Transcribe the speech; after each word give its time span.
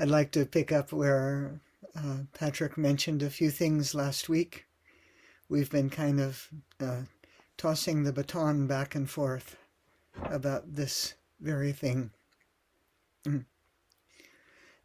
I'd 0.00 0.08
like 0.08 0.30
to 0.30 0.46
pick 0.46 0.72
up 0.72 0.94
where 0.94 1.60
uh, 1.94 2.20
Patrick 2.32 2.78
mentioned 2.78 3.22
a 3.22 3.28
few 3.28 3.50
things 3.50 3.94
last 3.94 4.30
week. 4.30 4.64
We've 5.50 5.70
been 5.70 5.90
kind 5.90 6.22
of 6.22 6.48
uh, 6.80 7.02
tossing 7.58 8.04
the 8.04 8.12
baton 8.12 8.66
back 8.66 8.94
and 8.94 9.10
forth 9.10 9.58
about 10.24 10.74
this 10.74 11.12
very 11.38 11.72
thing. 11.72 12.12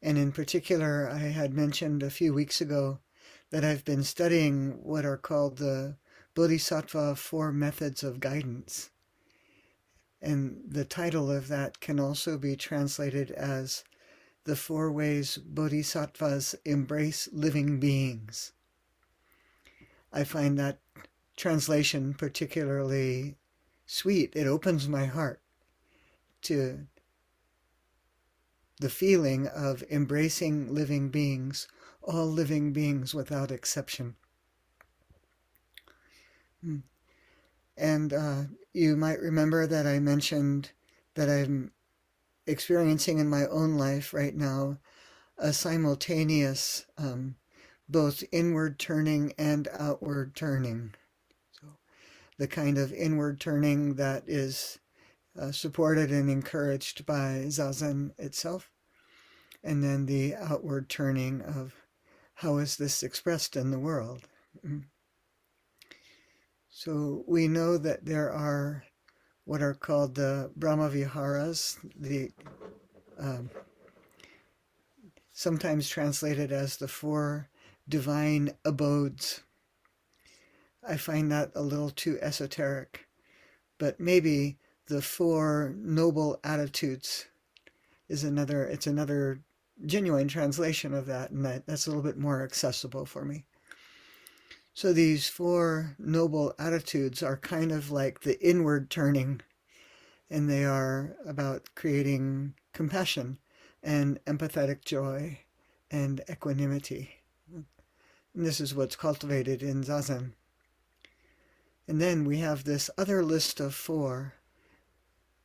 And 0.02 0.20
in 0.20 0.34
particular, 0.34 1.10
I 1.10 1.18
had 1.18 1.54
mentioned 1.54 2.04
a 2.04 2.12
few 2.12 2.32
weeks 2.32 2.62
ago 2.62 3.00
that 3.50 3.64
I've 3.64 3.84
been 3.86 4.04
studying 4.04 4.84
what 4.84 5.04
are 5.04 5.18
called 5.18 5.58
the 5.58 5.96
Bodhisattva 6.36 7.16
Four 7.16 7.52
Methods 7.52 8.04
of 8.04 8.20
Guidance. 8.20 8.92
And 10.22 10.62
the 10.68 10.86
title 10.86 11.32
of 11.32 11.48
that 11.48 11.80
can 11.80 12.00
also 12.00 12.38
be 12.38 12.56
translated 12.56 13.32
as 13.32 13.84
The 14.46 14.56
Four 14.56 14.92
Ways 14.92 15.38
Bodhisattvas 15.38 16.54
Embrace 16.66 17.28
Living 17.32 17.80
Beings. 17.80 18.52
I 20.14 20.24
find 20.24 20.58
that 20.60 20.78
translation 21.36 22.14
particularly 22.14 23.38
sweet. 23.88 24.36
It 24.36 24.46
opens 24.46 24.88
my 24.88 25.08
heart 25.08 25.42
to 26.44 26.86
the 28.80 28.90
feeling 28.90 29.48
of 29.48 29.84
embracing 29.90 30.72
living 30.72 31.10
beings, 31.10 31.68
all 32.04 32.28
living 32.28 32.72
beings 32.72 33.16
without 33.16 33.50
exception. 33.50 34.16
Hmm. 36.62 36.78
And 37.76 38.14
uh, 38.14 38.44
you 38.74 38.96
might 38.96 39.20
remember 39.20 39.66
that 39.66 39.88
I 39.88 39.98
mentioned 39.98 40.70
that 41.16 41.30
I'm 41.30 41.72
experiencing 42.48 43.20
in 43.20 43.30
my 43.30 43.46
own 43.48 43.78
life 43.78 44.14
right 44.14 44.36
now 44.36 44.78
a 45.38 45.52
simultaneous 45.52 46.86
um, 46.98 47.36
both 47.90 48.24
inward 48.32 48.80
turning 48.80 49.34
and 49.38 49.68
outward 49.78 50.36
turning. 50.36 50.94
So, 51.52 51.68
the 52.38 52.48
kind 52.48 52.78
of 52.78 52.94
inward 52.94 53.40
turning 53.40 53.96
that 53.96 54.24
is 54.28 54.80
uh, 55.40 55.52
supported 55.52 56.12
and 56.12 56.30
encouraged 56.30 57.06
by 57.06 57.46
Zazen 57.48 58.12
itself, 58.18 58.72
and 59.64 59.84
then 59.84 60.06
the 60.06 60.36
outward 60.36 60.90
turning 60.90 61.42
of 61.42 61.76
how 62.36 62.58
is 62.58 62.78
this 62.78 63.04
expressed 63.04 63.56
in 63.56 63.72
the 63.72 63.80
world. 63.80 64.28
Mm-hmm. 64.66 64.80
So 66.70 67.24
we 67.26 67.48
know 67.48 67.78
that 67.78 68.04
there 68.04 68.30
are 68.30 68.84
what 69.46 69.62
are 69.62 69.74
called 69.74 70.16
the 70.16 70.52
Brahma 70.56 70.90
Viharas, 70.90 71.78
the 71.96 72.32
um, 73.18 73.50
sometimes 75.32 75.88
translated 75.88 76.52
as 76.52 76.78
the 76.78 76.88
four 76.88 77.48
divine 77.88 78.52
abodes. 78.66 79.42
I 80.88 80.98
find 80.98 81.32
that 81.32 81.52
a 81.56 81.62
little 81.62 81.90
too 81.90 82.20
esoteric, 82.22 83.08
but 83.78 84.00
maybe 84.00 84.58
the 84.88 85.02
four 85.02 85.74
noble 85.78 86.40
attitudes 86.44 87.26
is 88.08 88.24
another 88.24 88.66
it's 88.66 88.88
another 88.88 89.40
genuine 89.86 90.28
translation 90.28 90.94
of 90.94 91.08
that 91.08 91.32
and 91.32 91.44
that, 91.44 91.66
that's 91.66 91.88
a 91.88 91.90
little 91.90 92.04
bit 92.04 92.18
more 92.18 92.44
accessible 92.44 93.06
for 93.06 93.26
me 93.26 93.46
so 94.76 94.92
these 94.92 95.30
four 95.30 95.96
noble 95.98 96.54
attitudes 96.60 97.24
are 97.24 97.38
kind 97.38 97.72
of 97.72 97.92
like 97.92 98.20
the 98.20 98.38
inward 98.46 98.90
turning 98.90 99.40
and 100.30 100.50
they 100.50 100.66
are 100.66 101.16
about 101.26 101.70
creating 101.76 102.54
compassion 102.74 103.40
and 103.82 104.20
empathetic 104.26 104.84
joy 104.84 105.40
and 105.90 106.22
equanimity. 106.30 107.10
And 107.54 108.46
this 108.46 108.60
is 108.60 108.76
what's 108.76 108.98
cultivated 108.98 109.64
in 109.64 109.82
zazen. 109.82 110.34
And 111.88 112.02
then 112.02 112.26
we 112.26 112.40
have 112.40 112.66
this 112.66 112.90
other 112.98 113.24
list 113.24 113.62
of 113.62 113.74
four 113.74 114.34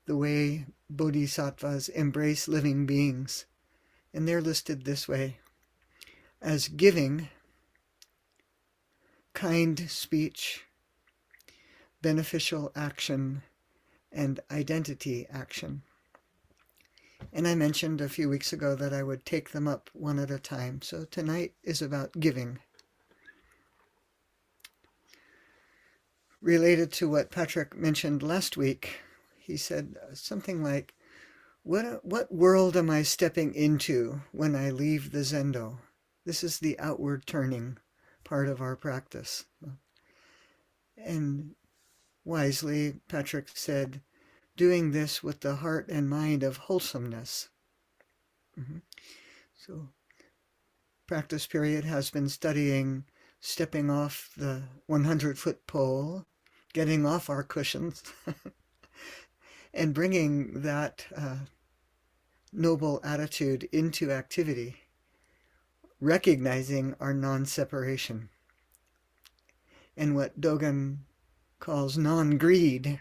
the 0.07 0.17
way 0.17 0.67
bodhisattvas 0.89 1.89
embrace 1.91 2.49
living 2.49 2.85
beings. 2.85 3.45
And 4.13 4.27
they're 4.27 4.43
listed 4.43 4.85
this 4.85 5.07
way. 5.07 5.39
As 6.43 6.67
giving, 6.67 7.29
kind 9.35 9.89
speech, 9.91 10.65
beneficial 12.03 12.73
action, 12.75 13.43
and 14.13 14.41
identity 14.51 15.27
action. 15.31 15.83
And 17.33 17.47
I 17.47 17.55
mentioned 17.55 18.01
a 18.01 18.09
few 18.09 18.29
weeks 18.29 18.53
ago 18.53 18.75
that 18.75 18.93
I 18.93 19.03
would 19.03 19.25
take 19.25 19.51
them 19.51 19.69
up 19.69 19.91
one 19.93 20.19
at 20.19 20.31
a 20.31 20.39
time. 20.39 20.83
So 20.83 21.05
tonight 21.05 21.55
is 21.63 21.83
about 21.83 22.19
giving. 22.19 22.59
Related 26.41 26.91
to 26.93 27.09
what 27.09 27.31
Patrick 27.31 27.77
mentioned 27.77 28.23
last 28.23 28.57
week, 28.57 29.01
he 29.39 29.57
said 29.57 29.97
something 30.15 30.63
like, 30.63 30.95
what, 31.63 32.05
what 32.05 32.33
world 32.33 32.77
am 32.77 32.89
I 32.89 33.03
stepping 33.03 33.55
into 33.55 34.23
when 34.33 34.57
I 34.57 34.71
leave 34.71 35.13
the 35.13 35.19
Zendo? 35.19 35.77
This 36.25 36.43
is 36.43 36.59
the 36.59 36.79
outward 36.81 37.27
turning 37.27 37.77
part 38.31 38.49
of 38.49 38.61
our 38.61 38.77
practice. 38.77 39.45
And 40.97 41.57
wisely, 42.25 43.01
Patrick 43.09 43.49
said, 43.55 44.03
doing 44.57 44.93
this 44.93 45.21
with 45.21 45.41
the 45.41 45.57
heart 45.57 45.89
and 45.89 46.09
mind 46.09 46.45
of 46.45 46.57
wholesomeness. 46.57 47.49
Mm-hmm. 48.59 48.79
So, 49.57 49.89
practice 51.09 51.47
period 51.49 51.85
has 51.85 52.11
been 52.11 52.29
studying 52.29 53.05
stepping 53.41 53.91
off 53.91 54.31
the 54.37 54.63
100 54.87 55.37
foot 55.37 55.67
pole, 55.67 56.25
getting 56.73 57.05
off 57.05 57.29
our 57.29 57.43
cushions. 57.43 58.03
and 59.75 59.93
bringing 59.93 60.63
that 60.63 61.05
uh, 61.17 61.39
noble 62.53 63.01
attitude 63.03 63.69
into 63.73 64.13
activity, 64.13 64.77
recognizing 66.01 66.95
our 66.99 67.13
non 67.13 67.45
separation. 67.45 68.31
And 69.97 70.15
what 70.15 70.41
Dogen 70.41 70.99
calls 71.59 71.99
non 71.99 72.39
greed, 72.39 73.01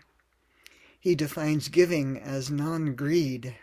he 0.99 1.15
defines 1.15 1.69
giving 1.69 2.17
as 2.17 2.51
non 2.51 2.95
greed. 2.95 3.55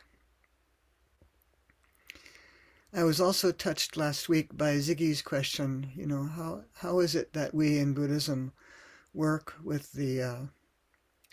I 2.92 3.04
was 3.04 3.20
also 3.20 3.52
touched 3.52 3.98
last 3.98 4.28
week 4.28 4.56
by 4.56 4.76
Ziggy's 4.76 5.20
question, 5.20 5.91
you 5.94 6.06
know, 6.06 6.24
how, 6.24 6.62
how 6.76 7.00
is 7.00 7.14
it 7.14 7.34
that 7.34 7.53
we 7.53 7.78
in 7.78 7.92
Buddhism 7.92 8.53
work 9.12 9.54
with 9.62 9.92
the, 9.92 10.22
uh, 10.22 10.41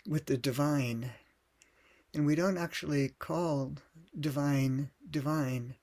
with 0.06 0.26
the 0.26 0.36
divine? 0.36 1.10
And 2.12 2.26
we 2.26 2.34
don't 2.34 2.58
actually 2.58 3.14
call 3.18 3.76
divine 4.18 4.90
divine. 5.10 5.76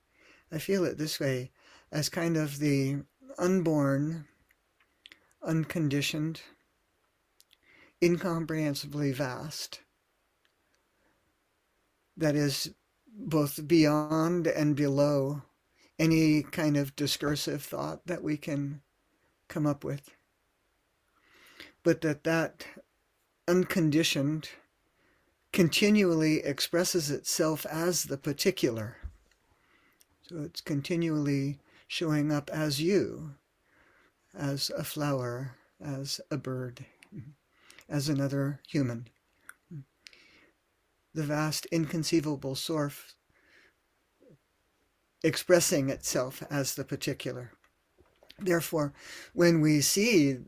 I 0.52 0.58
feel 0.58 0.84
it 0.84 0.98
this 0.98 1.18
way 1.18 1.50
as 1.92 2.08
kind 2.08 2.36
of 2.36 2.58
the 2.58 2.96
unborn, 3.38 4.26
unconditioned, 5.42 6.40
incomprehensibly 8.00 9.12
vast, 9.12 9.80
that 12.16 12.34
is 12.34 12.74
both 13.06 13.68
beyond 13.68 14.46
and 14.46 14.74
below 14.74 15.42
any 15.98 16.42
kind 16.42 16.76
of 16.76 16.96
discursive 16.96 17.62
thought 17.62 18.06
that 18.06 18.22
we 18.22 18.36
can 18.36 18.80
come 19.48 19.66
up 19.66 19.84
with. 19.84 20.10
But 21.84 22.00
that 22.00 22.24
that 22.24 22.66
unconditioned, 23.46 24.48
continually 25.52 26.38
expresses 26.38 27.10
itself 27.10 27.66
as 27.66 28.04
the 28.04 28.16
particular. 28.16 28.96
So 30.22 30.38
it's 30.38 30.62
continually 30.62 31.58
showing 31.92 32.32
up 32.32 32.48
as 32.50 32.80
you, 32.80 33.34
as 34.34 34.70
a 34.70 34.82
flower, 34.82 35.56
as 35.78 36.22
a 36.30 36.38
bird, 36.38 36.86
as 37.86 38.08
another 38.08 38.60
human. 38.66 39.06
The 41.12 41.24
vast, 41.24 41.66
inconceivable 41.66 42.54
source 42.54 43.14
expressing 45.22 45.90
itself 45.90 46.42
as 46.50 46.76
the 46.76 46.84
particular. 46.84 47.52
Therefore, 48.38 48.94
when 49.34 49.60
we 49.60 49.82
see 49.82 50.38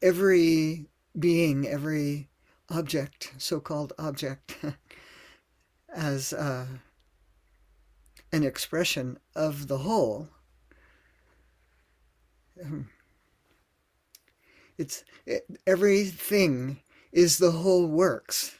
every 0.00 0.86
being, 1.18 1.66
every 1.66 2.28
object, 2.70 3.32
so-called 3.38 3.92
object, 3.98 4.56
as 5.92 6.32
uh, 6.32 6.66
an 8.30 8.44
expression 8.44 9.18
of 9.34 9.66
the 9.66 9.78
whole. 9.78 10.28
It's 14.78 15.04
it, 15.24 15.46
everything 15.66 16.80
is 17.10 17.38
the 17.38 17.52
whole 17.52 17.86
works 17.88 18.56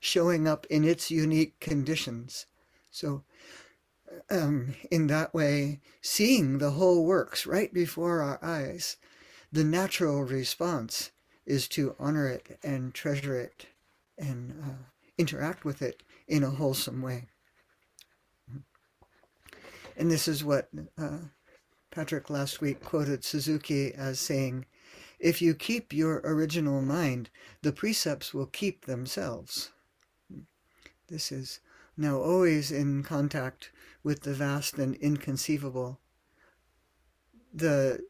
showing 0.00 0.48
up 0.48 0.66
in 0.66 0.84
its 0.84 1.08
unique 1.08 1.60
conditions. 1.60 2.46
So 2.90 3.22
um, 4.30 4.74
in 4.90 5.06
that 5.06 5.32
way, 5.32 5.80
seeing 6.00 6.58
the 6.58 6.72
whole 6.72 7.04
works 7.04 7.46
right 7.46 7.72
before 7.72 8.20
our 8.20 8.38
eyes, 8.42 8.96
the 9.52 9.64
natural 9.64 10.24
response 10.24 11.12
is 11.46 11.68
to 11.68 11.94
honor 11.98 12.26
it 12.26 12.58
and 12.62 12.92
treasure 12.92 13.38
it 13.38 13.66
and 14.18 14.52
uh, 14.62 14.84
interact 15.16 15.64
with 15.64 15.82
it 15.82 16.02
in 16.26 16.42
a 16.42 16.50
wholesome 16.50 17.02
way. 17.02 17.26
And 19.96 20.10
this 20.10 20.26
is 20.26 20.42
what 20.42 20.68
uh, 20.98 21.18
Patrick 21.92 22.30
last 22.30 22.60
week 22.60 22.82
quoted 22.82 23.22
Suzuki 23.22 23.94
as 23.94 24.18
saying, 24.18 24.64
if 25.20 25.40
you 25.40 25.54
keep 25.54 25.92
your 25.92 26.20
original 26.24 26.82
mind, 26.82 27.30
the 27.60 27.72
precepts 27.72 28.34
will 28.34 28.46
keep 28.46 28.86
themselves. 28.86 29.70
This 31.08 31.30
is 31.30 31.60
now 31.96 32.16
always 32.16 32.72
in 32.72 33.04
contact 33.04 33.70
with 34.02 34.22
the 34.22 34.34
vast 34.34 34.78
and 34.78 34.96
inconceivable. 34.96 36.00
The 37.54 38.00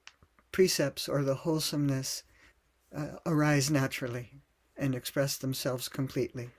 precepts 0.52 1.08
or 1.08 1.23
the 1.23 1.34
wholesomeness 1.34 2.23
uh, 2.96 3.17
arise 3.26 3.70
naturally 3.70 4.31
and 4.76 4.94
express 4.94 5.37
themselves 5.37 5.88
completely. 5.88 6.50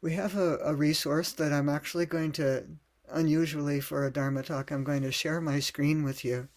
We 0.00 0.14
have 0.14 0.36
a, 0.36 0.58
a, 0.58 0.74
resource 0.74 1.32
that 1.32 1.52
I'm 1.52 1.68
actually 1.68 2.06
going 2.06 2.32
to, 2.32 2.64
unusually 3.10 3.80
for 3.80 4.04
a 4.04 4.10
Dharma 4.10 4.42
talk, 4.42 4.70
I'm 4.70 4.84
going 4.84 5.02
to 5.02 5.12
share 5.12 5.40
my 5.40 5.60
screen 5.60 6.04
with 6.04 6.24
you. 6.24 6.48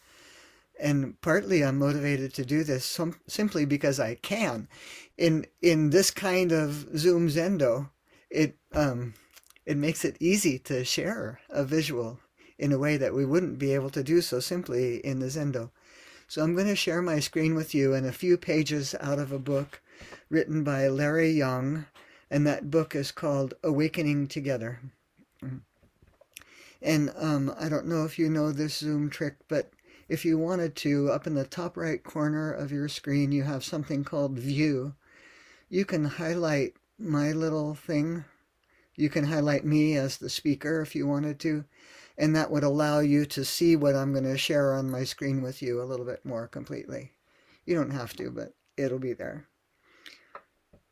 And 0.80 1.20
partly 1.22 1.64
I'm 1.64 1.80
motivated 1.80 2.34
to 2.36 2.46
do 2.46 2.64
this 2.64 3.00
simply 3.28 3.66
because 3.66 4.00
I 4.00 4.16
can. 4.16 4.68
In 5.18 5.48
in 5.62 5.90
this 5.90 6.12
kind 6.12 6.52
of 6.52 6.88
Zoom 6.98 7.30
Zendo, 7.30 7.90
it 8.30 8.58
um, 8.74 9.16
it 9.66 9.76
makes 9.78 10.06
it 10.06 10.18
easy 10.20 10.60
to 10.60 10.86
share 10.86 11.40
a 11.50 11.64
visual 11.64 12.20
in 12.60 12.72
a 12.72 12.78
way 12.78 12.98
that 12.98 13.14
we 13.14 13.26
wouldn't 13.26 13.60
be 13.60 13.74
able 13.74 13.90
to 13.90 14.04
do 14.04 14.22
so 14.22 14.40
simply 14.40 14.98
in 15.06 15.20
the 15.20 15.28
Zendo. 15.28 15.72
So 16.28 16.44
I'm 16.44 16.56
going 16.56 16.68
to 16.68 16.76
share 16.76 17.02
my 17.02 17.20
screen 17.20 17.56
with 17.56 17.74
you 17.74 17.94
and 17.94 18.06
a 18.06 18.12
few 18.12 18.38
pages 18.38 18.94
out 19.00 19.20
of 19.20 19.32
a 19.32 19.40
book 19.40 19.82
written 20.30 20.64
by 20.64 20.88
Larry 20.88 21.32
Yang, 21.32 21.86
and 22.30 22.46
that 22.46 22.70
book 22.70 22.96
is 22.96 23.12
called 23.12 23.54
Awakening 23.64 24.28
Together. 24.28 24.80
And 26.82 27.12
um, 27.18 27.54
I 27.60 27.70
don't 27.70 27.88
know 27.88 28.06
if 28.06 28.20
you 28.20 28.30
know 28.30 28.52
this 28.52 28.78
Zoom 28.78 29.10
trick, 29.10 29.36
but 29.48 29.72
if 30.08 30.24
you 30.24 30.38
wanted 30.38 30.76
to, 30.78 31.10
up 31.12 31.28
in 31.28 31.34
the 31.34 31.46
top 31.46 31.76
right 31.76 32.04
corner 32.04 32.52
of 32.52 32.72
your 32.72 32.88
screen, 32.88 33.32
you 33.32 33.44
have 33.44 33.64
something 33.64 34.04
called 34.04 34.40
View. 34.40 34.96
You 35.70 35.86
can 35.86 36.06
highlight 36.06 36.74
my 36.98 37.32
little 37.32 37.74
thing. 37.74 38.26
You 38.96 39.10
can 39.10 39.26
highlight 39.26 39.66
me 39.66 39.96
as 39.96 40.18
the 40.18 40.30
speaker 40.30 40.82
if 40.82 40.96
you 40.96 41.08
wanted 41.08 41.40
to 41.42 41.66
and 42.18 42.36
that 42.36 42.50
would 42.50 42.64
allow 42.64 43.00
you 43.00 43.26
to 43.26 43.46
see 43.46 43.76
what 43.76 43.96
I'm 43.96 44.12
going 44.12 44.24
to 44.24 44.38
share 44.38 44.74
on 44.74 44.90
my 44.90 45.04
screen 45.04 45.42
with 45.42 45.62
you 45.62 45.82
a 45.82 45.86
little 45.86 46.06
bit 46.06 46.26
more 46.26 46.48
completely. 46.48 47.12
You 47.66 47.76
don't 47.76 47.92
have 47.92 48.16
to, 48.16 48.32
but 48.32 48.54
it'll 48.76 49.00
be 49.00 49.14
there. 49.14 49.48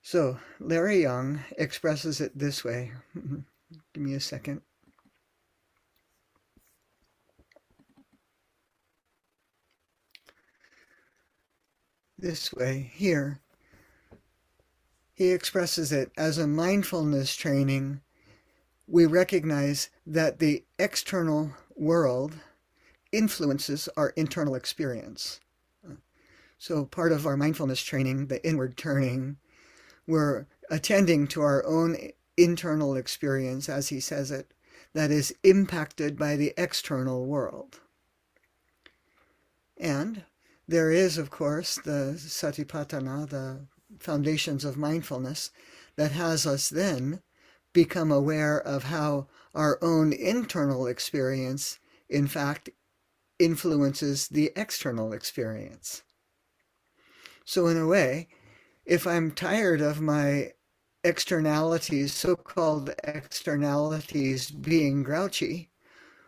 So 0.01 0.37
Larry 0.59 1.01
Yang 1.01 1.43
expresses 1.57 2.21
it 2.21 2.37
this 2.37 2.63
way. 2.63 2.91
Give 3.93 4.03
me 4.03 4.13
a 4.13 4.19
second. 4.19 4.61
This 12.17 12.53
way, 12.53 12.91
here. 12.93 13.39
He 15.13 15.31
expresses 15.31 15.91
it 15.91 16.11
as 16.17 16.37
a 16.37 16.47
mindfulness 16.47 17.35
training 17.35 18.01
we 18.87 19.05
recognize 19.05 19.89
that 20.05 20.39
the 20.39 20.63
external 20.77 21.51
world 21.75 22.35
influences 23.11 23.89
our 23.97 24.09
internal 24.09 24.55
experience. 24.55 25.39
So, 26.57 26.85
part 26.85 27.11
of 27.11 27.25
our 27.25 27.37
mindfulness 27.37 27.81
training, 27.81 28.27
the 28.27 28.45
inward 28.47 28.77
turning, 28.77 29.37
we're 30.07 30.45
attending 30.69 31.27
to 31.27 31.41
our 31.41 31.65
own 31.65 31.97
internal 32.37 32.95
experience, 32.95 33.67
as 33.69 33.89
he 33.89 33.99
says 33.99 34.31
it, 34.31 34.53
that 34.93 35.11
is 35.11 35.35
impacted 35.43 36.17
by 36.17 36.35
the 36.35 36.53
external 36.57 37.25
world. 37.25 37.81
And 39.77 40.23
there 40.67 40.91
is, 40.91 41.17
of 41.17 41.29
course, 41.29 41.75
the 41.75 42.15
satipatthana, 42.17 43.29
the 43.29 43.67
foundations 43.99 44.65
of 44.65 44.77
mindfulness, 44.77 45.51
that 45.95 46.11
has 46.11 46.45
us 46.45 46.69
then 46.69 47.21
become 47.73 48.11
aware 48.11 48.59
of 48.59 48.83
how 48.83 49.27
our 49.53 49.77
own 49.81 50.11
internal 50.13 50.87
experience, 50.87 51.79
in 52.09 52.27
fact, 52.27 52.69
influences 53.39 54.27
the 54.27 54.51
external 54.55 55.13
experience. 55.13 56.03
So, 57.45 57.67
in 57.67 57.77
a 57.77 57.87
way, 57.87 58.27
if 58.85 59.05
I'm 59.05 59.31
tired 59.31 59.81
of 59.81 60.01
my 60.01 60.53
externalities, 61.03 62.13
so 62.13 62.35
called 62.35 62.89
externalities, 63.03 64.49
being 64.49 65.03
grouchy, 65.03 65.69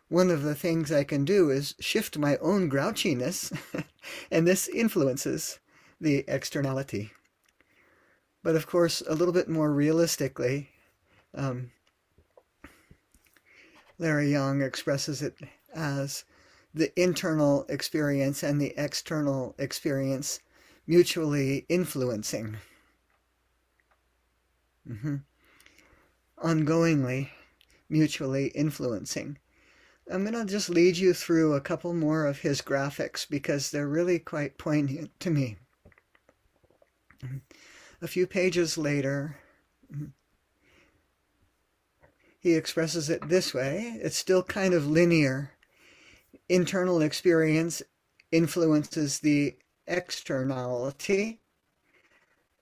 one 0.09 0.29
of 0.29 0.43
the 0.43 0.55
things 0.55 0.91
I 0.91 1.03
can 1.03 1.25
do 1.25 1.49
is 1.49 1.75
shift 1.79 2.17
my 2.17 2.37
own 2.37 2.69
grouchiness, 2.69 3.55
and 4.31 4.47
this 4.47 4.67
influences 4.67 5.59
the 5.99 6.23
externality. 6.27 7.11
But 8.43 8.55
of 8.55 8.67
course, 8.67 9.01
a 9.07 9.15
little 9.15 9.33
bit 9.33 9.49
more 9.49 9.71
realistically, 9.71 10.69
um, 11.35 11.71
Larry 13.99 14.31
Yang 14.31 14.61
expresses 14.61 15.21
it 15.21 15.35
as 15.73 16.23
the 16.73 16.97
internal 17.01 17.65
experience 17.67 18.43
and 18.43 18.61
the 18.61 18.73
external 18.77 19.55
experience 19.57 20.39
mutually 20.85 21.65
influencing. 21.67 22.57
Mm-hmm. 24.87 25.15
Ongoingly, 26.43 27.29
mutually 27.89 28.47
influencing. 28.47 29.37
I'm 30.11 30.23
going 30.23 30.33
to 30.33 30.51
just 30.51 30.69
lead 30.69 30.97
you 30.97 31.13
through 31.13 31.53
a 31.53 31.61
couple 31.61 31.93
more 31.93 32.25
of 32.25 32.39
his 32.39 32.61
graphics 32.61 33.27
because 33.29 33.71
they're 33.71 33.87
really 33.87 34.19
quite 34.19 34.57
poignant 34.57 35.11
to 35.19 35.29
me. 35.29 35.57
A 38.01 38.07
few 38.07 38.25
pages 38.25 38.77
later, 38.77 39.37
he 42.39 42.53
expresses 42.53 43.09
it 43.09 43.27
this 43.27 43.53
way 43.53 43.99
it's 44.01 44.15
still 44.15 44.43
kind 44.43 44.73
of 44.73 44.87
linear. 44.87 45.51
Internal 46.47 47.01
experience 47.01 47.81
influences 48.31 49.19
the 49.19 49.57
externality. 49.87 51.41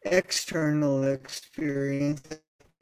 External 0.04 1.04
experience 1.04 2.24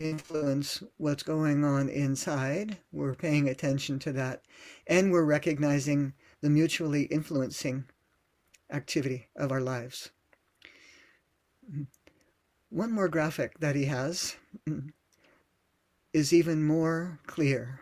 influence 0.03 0.83
what's 0.98 1.24
going 1.24 1.63
on 1.63 1.89
inside. 1.89 2.77
We're 2.91 3.15
paying 3.15 3.50
attention 3.50 4.00
to 4.00 4.12
that. 4.13 4.43
And 4.88 5.12
we're 5.12 5.24
recognizing 5.24 6.13
the 6.41 6.50
mutually 6.50 7.03
influencing 7.03 7.86
activity 8.72 9.27
of 9.36 9.51
our 9.51 9.62
lives. 9.62 10.12
One 12.69 12.91
more 12.91 13.07
graphic 13.07 13.60
that 13.60 13.75
he 13.75 13.86
has 13.86 14.36
is 16.12 16.33
even 16.33 16.63
more 16.63 17.19
clear. 17.25 17.79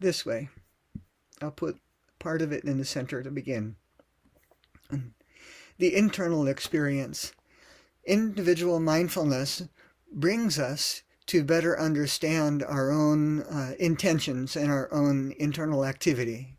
This 0.00 0.24
way. 0.24 0.48
I'll 1.40 1.50
put 1.50 1.78
part 2.18 2.40
of 2.40 2.52
it 2.52 2.64
in 2.64 2.78
the 2.78 2.84
center 2.84 3.22
to 3.22 3.30
begin. 3.30 3.76
The 5.78 5.94
internal 5.94 6.46
experience. 6.46 7.32
Individual 8.04 8.80
mindfulness 8.80 9.62
brings 10.12 10.58
us 10.58 11.02
to 11.26 11.44
better 11.44 11.78
understand 11.78 12.62
our 12.62 12.90
own 12.90 13.42
uh, 13.42 13.74
intentions 13.78 14.56
and 14.56 14.70
our 14.70 14.92
own 14.92 15.32
internal 15.38 15.84
activity. 15.84 16.56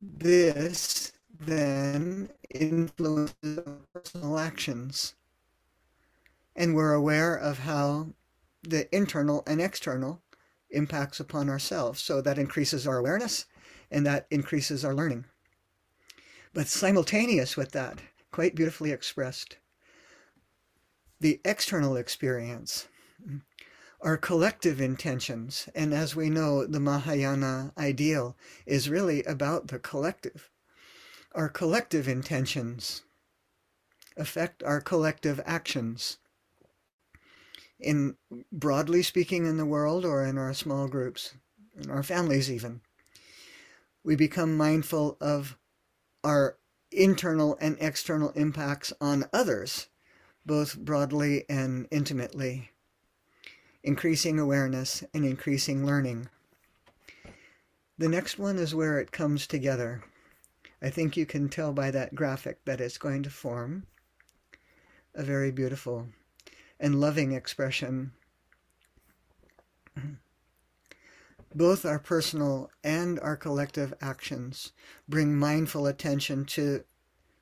This 0.00 1.12
then 1.38 2.30
influences 2.50 3.60
personal 3.92 4.38
actions. 4.38 5.14
And 6.56 6.74
we're 6.74 6.94
aware 6.94 7.36
of 7.36 7.60
how 7.60 8.08
the 8.62 8.92
internal 8.94 9.42
and 9.46 9.60
external 9.60 10.22
impacts 10.70 11.20
upon 11.20 11.48
ourselves. 11.48 12.00
So 12.00 12.20
that 12.20 12.38
increases 12.38 12.86
our 12.86 12.98
awareness 12.98 13.46
and 13.90 14.04
that 14.06 14.26
increases 14.30 14.84
our 14.84 14.94
learning. 14.94 15.24
But 16.52 16.66
simultaneous 16.66 17.56
with 17.56 17.72
that, 17.72 18.00
quite 18.32 18.54
beautifully 18.54 18.90
expressed, 18.90 19.58
the 21.20 21.40
external 21.44 21.96
experience, 21.96 22.88
our 24.00 24.16
collective 24.16 24.80
intentions. 24.80 25.68
And 25.74 25.92
as 25.92 26.14
we 26.14 26.30
know, 26.30 26.66
the 26.66 26.80
Mahayana 26.80 27.72
ideal 27.76 28.36
is 28.66 28.88
really 28.88 29.24
about 29.24 29.68
the 29.68 29.78
collective. 29.78 30.50
Our 31.34 31.48
collective 31.48 32.08
intentions 32.08 33.02
affect 34.16 34.62
our 34.62 34.80
collective 34.80 35.40
actions 35.44 36.18
in 37.80 38.16
broadly 38.50 39.02
speaking 39.02 39.46
in 39.46 39.56
the 39.56 39.66
world 39.66 40.04
or 40.04 40.24
in 40.24 40.36
our 40.38 40.52
small 40.52 40.88
groups, 40.88 41.34
in 41.80 41.90
our 41.90 42.02
families 42.02 42.50
even. 42.50 42.80
We 44.02 44.16
become 44.16 44.56
mindful 44.56 45.16
of 45.20 45.56
our 46.24 46.56
internal 46.90 47.56
and 47.60 47.76
external 47.80 48.30
impacts 48.30 48.92
on 49.00 49.26
others, 49.32 49.88
both 50.46 50.78
broadly 50.78 51.44
and 51.48 51.86
intimately, 51.90 52.70
increasing 53.82 54.38
awareness 54.38 55.04
and 55.14 55.24
increasing 55.24 55.84
learning. 55.84 56.28
The 57.98 58.08
next 58.08 58.38
one 58.38 58.58
is 58.58 58.74
where 58.74 58.98
it 59.00 59.12
comes 59.12 59.46
together. 59.46 60.04
I 60.80 60.90
think 60.90 61.16
you 61.16 61.26
can 61.26 61.48
tell 61.48 61.72
by 61.72 61.90
that 61.90 62.14
graphic 62.14 62.64
that 62.64 62.80
it's 62.80 62.98
going 62.98 63.24
to 63.24 63.30
form 63.30 63.86
a 65.14 65.24
very 65.24 65.50
beautiful 65.50 66.06
and 66.78 67.00
loving 67.00 67.32
expression. 67.32 68.12
Both 71.54 71.84
our 71.84 71.98
personal 71.98 72.70
and 72.84 73.18
our 73.20 73.36
collective 73.36 73.92
actions 74.00 74.72
bring 75.08 75.36
mindful 75.36 75.86
attention 75.86 76.44
to 76.44 76.84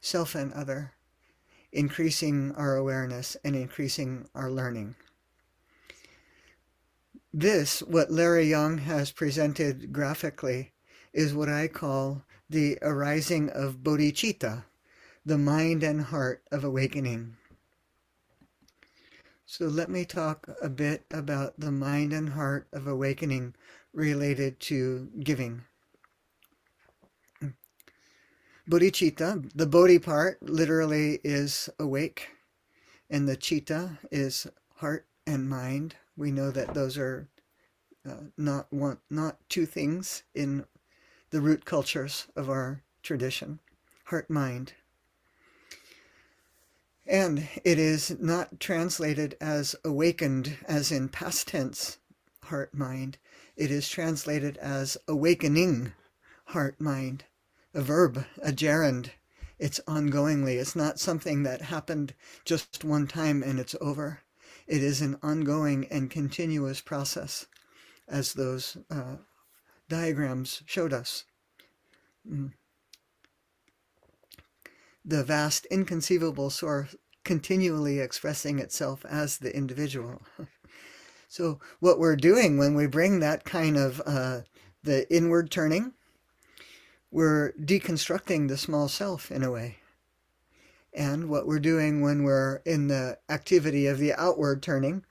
self 0.01 0.35
and 0.35 0.53
other, 0.55 0.96
increasing 1.73 2.53
our 2.53 2.77
awareness 2.77 3.37
and 3.45 3.55
increasing 3.57 4.29
our 4.35 4.51
learning. 4.51 4.95
This, 7.33 7.81
what 7.81 8.11
Larry 8.11 8.47
Yang 8.47 8.79
has 8.79 9.13
presented 9.13 9.93
graphically, 9.93 10.73
is 11.13 11.35
what 11.35 11.49
I 11.49 11.69
call 11.69 12.23
the 12.49 12.79
arising 12.81 13.51
of 13.51 13.83
bodhicitta, 13.83 14.65
the 15.25 15.39
mind 15.39 15.83
and 15.83 16.01
heart 16.01 16.43
of 16.51 16.65
awakening. 16.65 17.37
So 19.45 19.67
let 19.67 19.89
me 19.89 20.05
talk 20.05 20.49
a 20.63 20.69
bit 20.69 21.05
about 21.11 21.59
the 21.59 21.71
mind 21.71 22.13
and 22.13 22.31
heart 22.31 22.69
of 22.73 22.87
awakening 22.87 23.55
related 23.93 24.61
to 24.61 25.11
giving. 25.21 25.63
Bodhicitta, 28.69 29.49
the 29.55 29.67
bodhi 29.67 30.01
part 30.01 30.43
literally 30.43 31.21
is 31.23 31.71
awake, 31.79 32.31
and 33.09 33.29
the 33.29 33.37
citta 33.37 33.99
is 34.11 34.49
heart 34.75 35.07
and 35.25 35.49
mind. 35.49 35.95
We 36.17 36.33
know 36.33 36.51
that 36.51 36.75
those 36.75 36.99
are 36.99 37.29
uh, 38.05 38.25
not 38.37 38.73
one, 38.73 38.99
not 39.09 39.39
two 39.49 39.67
things 39.67 40.25
in 40.35 40.65
the 41.31 41.41
root 41.41 41.65
cultures 41.65 42.27
of 42.35 42.51
our 42.51 42.83
tradition, 43.05 43.61
heart 44.07 44.29
mind. 44.29 44.73
And 47.07 47.49
it 47.63 47.79
is 47.79 48.17
not 48.19 48.59
translated 48.59 49.37
as 49.41 49.77
awakened 49.85 50.59
as 50.67 50.91
in 50.91 51.09
past 51.09 51.47
tense, 51.47 51.99
heart 52.43 52.75
mind. 52.75 53.19
It 53.57 53.71
is 53.71 53.89
translated 53.89 54.57
as 54.59 54.97
awakening, 55.07 55.93
heart 56.47 56.81
mind, 56.81 57.23
a 57.77 57.83
verb, 57.83 58.25
a 58.43 58.53
gerund. 58.53 59.11
It's 59.59 59.81
ongoingly. 59.87 60.59
It's 60.59 60.75
not 60.75 60.99
something 60.99 61.45
that 61.45 61.63
happened 61.63 62.15
just 62.45 62.85
one 62.85 63.07
time 63.07 63.43
and 63.43 63.61
it's 63.61 63.77
over. 63.81 64.21
It 64.67 64.83
is 64.83 65.01
an 65.01 65.19
ongoing 65.23 65.87
and 65.91 66.11
continuous 66.11 66.81
process, 66.81 67.47
as 68.09 68.33
those 68.33 68.77
uh, 68.91 69.17
diagrams 69.89 70.63
showed 70.67 70.93
us. 70.93 71.25
Mm 72.29 72.53
the 75.07 75.23
vast 75.23 75.67
inconceivable 75.67 76.51
source 76.51 76.97
continually 77.25 78.01
expressing 78.01 78.59
itself 78.59 79.05
as 79.09 79.39
the 79.39 79.55
individual. 79.57 80.21
so 81.29 81.61
what 81.81 81.99
we're 81.99 82.17
doing 82.17 82.59
when 82.59 82.75
we 82.75 82.87
bring 82.87 83.21
that 83.21 83.45
kind 83.45 83.77
of 83.77 84.03
uh, 84.05 84.41
the 84.83 85.13
inward 85.15 85.51
turning, 85.51 85.93
we're 87.17 87.53
deconstructing 87.53 88.47
the 88.47 88.59
small 88.59 88.89
self 88.89 89.31
in 89.31 89.43
a 89.43 89.51
way. 89.51 89.79
And 90.93 91.31
what 91.31 91.47
we're 91.47 91.59
doing 91.59 92.03
when 92.03 92.25
we're 92.25 92.57
in 92.67 92.89
the 92.89 93.17
activity 93.31 93.87
of 93.87 93.97
the 93.97 94.13
outward 94.13 94.63
turning, 94.63 95.03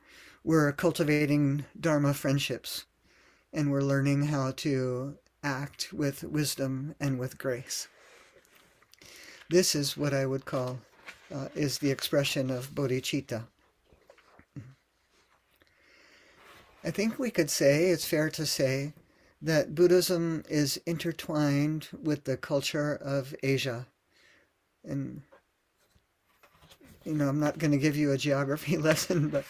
we're 0.44 0.72
cultivating 0.72 1.66
Dharma 1.80 2.14
friendships 2.14 2.86
and 3.52 3.72
we're 3.72 3.82
learning 3.82 4.28
how 4.28 4.52
to 4.58 5.18
act 5.42 5.92
with 5.94 6.24
wisdom 6.24 6.94
and 7.00 7.18
with 7.18 7.40
grace. 7.40 7.88
This 9.50 9.74
is 9.74 9.98
what 9.98 10.14
I 10.14 10.28
would 10.28 10.46
call 10.46 10.78
uh, 11.34 11.48
is 11.56 11.80
the 11.80 11.90
expression 11.90 12.52
of 12.52 12.76
bodhicitta. 12.76 13.46
I 16.84 16.92
think 16.92 17.18
we 17.18 17.32
could 17.32 17.50
say, 17.50 17.86
it's 17.90 18.06
fair 18.06 18.30
to 18.30 18.46
say, 18.46 18.94
that 19.46 19.75
Buddhism 19.75 20.44
is 20.50 20.82
intertwined 20.88 21.88
with 22.02 22.24
the 22.24 22.36
culture 22.36 22.96
of 22.96 23.36
Asia. 23.44 23.86
And, 24.84 25.22
you 27.04 27.14
know, 27.14 27.30
I'm 27.30 27.40
not 27.40 27.60
going 27.60 27.70
to 27.72 27.78
give 27.78 27.96
you 27.96 28.12
a 28.12 28.18
geography 28.18 28.75
lesson, 28.90 29.30
but 29.30 29.46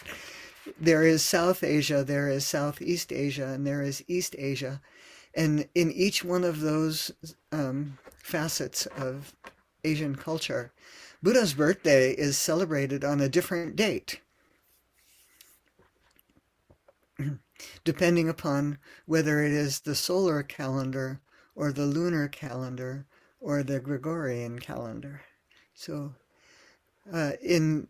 there 0.80 1.04
is 1.04 1.24
South 1.24 1.64
Asia, 1.64 2.04
there 2.04 2.28
is 2.28 2.46
Southeast 2.46 3.14
Asia, 3.14 3.48
and 3.48 3.66
there 3.66 3.82
is 3.82 4.04
East 4.10 4.36
Asia. 4.38 4.82
And 5.34 5.66
in 5.76 5.94
each 5.94 6.26
one 6.26 6.44
of 6.44 6.60
those 6.60 7.14
um, 7.54 7.98
facets 8.18 8.88
of 8.98 9.34
Asian 9.86 10.18
culture, 10.18 10.74
Buddha's 11.24 11.54
birthday 11.54 12.12
is 12.12 12.38
celebrated 12.38 13.06
on 13.06 13.22
a 13.22 13.30
different 13.30 13.78
date, 13.78 14.20
depending 17.84 18.30
upon 18.30 18.78
whether 19.06 19.44
it 19.44 19.52
is 19.52 19.82
the 19.82 19.96
solar 19.96 20.44
calendar 20.44 21.22
or 21.56 21.72
the 21.72 21.86
lunar 21.86 22.28
calendar 22.28 23.06
or 23.40 23.64
the 23.64 23.80
Gregorian 23.80 24.60
calendar. 24.60 25.22
So, 25.74 26.16
uh, 27.12 27.34
in 27.42 27.88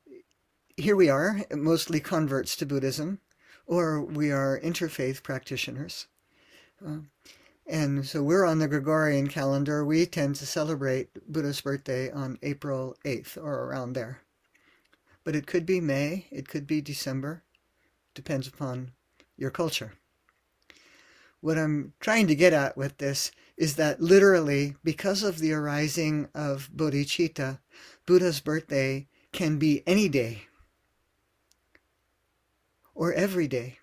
here 0.78 0.96
we 0.96 1.10
are, 1.10 1.42
mostly 1.52 2.00
converts 2.00 2.56
to 2.58 2.66
Buddhism, 2.66 3.20
or 3.66 4.02
we 4.02 4.32
are 4.32 4.60
interfaith 4.60 5.24
practitioners. 5.24 6.08
Uh, 6.86 6.98
and 7.66 8.06
so 8.06 8.22
we're 8.22 8.46
on 8.46 8.60
the 8.60 8.68
Gregorian 8.68 9.28
calendar. 9.28 9.84
We 9.84 10.06
tend 10.06 10.36
to 10.36 10.46
celebrate 10.46 11.10
Buddha's 11.32 11.62
birthday 11.62 12.12
on 12.12 12.38
April 12.44 12.96
8th 13.06 13.38
or 13.38 13.64
around 13.64 13.94
there. 13.94 14.22
But 15.24 15.36
it 15.36 15.48
could 15.48 15.66
be 15.66 15.82
May, 15.82 16.28
it 16.30 16.48
could 16.48 16.68
be 16.68 16.82
December, 16.82 17.42
depends 18.14 18.48
upon 18.48 18.92
your 19.38 19.52
culture. 19.52 19.94
What 21.42 21.58
I'm 21.58 21.94
trying 22.00 22.28
to 22.28 22.36
get 22.36 22.54
at 22.54 22.76
with 22.76 22.98
this 22.98 23.32
is 23.58 23.76
that 23.76 24.02
literally, 24.02 24.76
because 24.84 25.24
of 25.24 25.40
the 25.40 25.54
arising 25.54 26.28
of 26.34 26.70
bodhicitta, 26.76 27.60
Buddha's 28.06 28.40
birthday 28.40 29.08
can 29.32 29.58
be 29.60 29.84
any 29.86 30.10
day 30.10 30.44
or 32.96 33.14
every 33.14 33.48
day. 33.48 33.78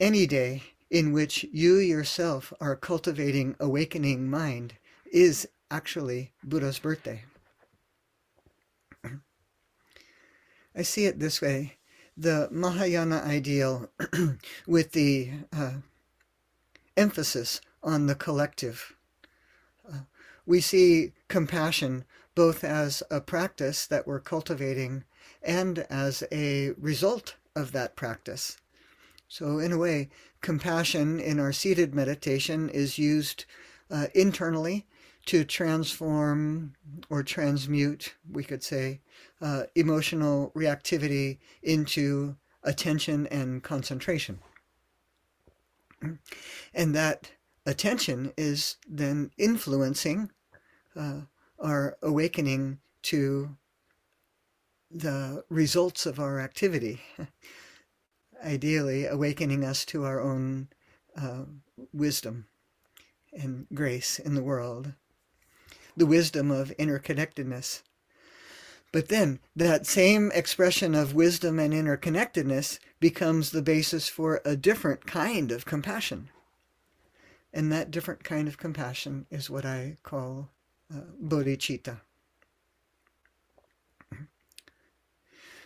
Any 0.00 0.26
day 0.26 0.62
in 0.90 1.12
which 1.12 1.44
you 1.52 1.76
yourself 1.76 2.52
are 2.60 2.76
cultivating 2.76 3.56
awakening 3.60 4.30
mind 4.30 4.74
is 5.10 5.48
actually 5.70 6.32
Buddha's 6.44 6.78
birthday. 6.78 7.24
I 10.76 10.82
see 10.82 11.06
it 11.06 11.18
this 11.18 11.40
way. 11.40 11.78
The 12.16 12.48
Mahayana 12.50 13.22
ideal 13.26 13.90
with 14.66 14.92
the 14.92 15.30
uh, 15.52 15.72
emphasis 16.96 17.60
on 17.82 18.06
the 18.06 18.14
collective. 18.14 18.94
Uh, 19.88 20.00
we 20.46 20.60
see 20.60 21.12
compassion 21.28 22.04
both 22.34 22.64
as 22.64 23.02
a 23.10 23.20
practice 23.20 23.86
that 23.86 24.06
we're 24.06 24.20
cultivating 24.20 25.04
and 25.42 25.80
as 25.90 26.22
a 26.32 26.70
result 26.78 27.36
of 27.54 27.72
that 27.72 27.96
practice. 27.96 28.58
So, 29.28 29.58
in 29.58 29.72
a 29.72 29.78
way, 29.78 30.10
compassion 30.40 31.18
in 31.18 31.40
our 31.40 31.52
seated 31.52 31.94
meditation 31.94 32.68
is 32.68 32.98
used 32.98 33.44
uh, 33.90 34.06
internally 34.14 34.86
to 35.26 35.44
transform 35.44 36.74
or 37.10 37.22
transmute, 37.22 38.14
we 38.30 38.44
could 38.44 38.62
say, 38.62 39.00
uh, 39.40 39.64
emotional 39.74 40.52
reactivity 40.54 41.38
into 41.62 42.36
attention 42.62 43.26
and 43.28 43.62
concentration. 43.62 44.38
And 46.74 46.94
that 46.94 47.30
attention 47.64 48.32
is 48.36 48.76
then 48.88 49.30
influencing 49.38 50.30
uh, 50.94 51.20
our 51.58 51.96
awakening 52.02 52.78
to 53.02 53.56
the 54.90 55.44
results 55.48 56.06
of 56.06 56.20
our 56.20 56.40
activity. 56.40 57.00
ideally 58.44 59.06
awakening 59.06 59.64
us 59.64 59.84
to 59.86 60.04
our 60.04 60.20
own 60.20 60.68
uh, 61.16 61.44
wisdom 61.92 62.46
and 63.32 63.66
grace 63.74 64.18
in 64.18 64.34
the 64.34 64.42
world, 64.42 64.92
the 65.96 66.06
wisdom 66.06 66.50
of 66.50 66.72
interconnectedness. 66.78 67.82
But 68.92 69.08
then 69.08 69.40
that 69.56 69.86
same 69.86 70.30
expression 70.32 70.94
of 70.94 71.14
wisdom 71.14 71.58
and 71.58 71.72
interconnectedness 71.72 72.78
becomes 73.00 73.50
the 73.50 73.62
basis 73.62 74.08
for 74.08 74.40
a 74.44 74.56
different 74.56 75.04
kind 75.06 75.50
of 75.50 75.64
compassion. 75.64 76.30
And 77.52 77.72
that 77.72 77.90
different 77.90 78.22
kind 78.24 78.46
of 78.46 78.56
compassion 78.56 79.26
is 79.30 79.50
what 79.50 79.64
I 79.64 79.96
call 80.02 80.50
uh, 80.94 81.00
bodhicitta. 81.22 82.00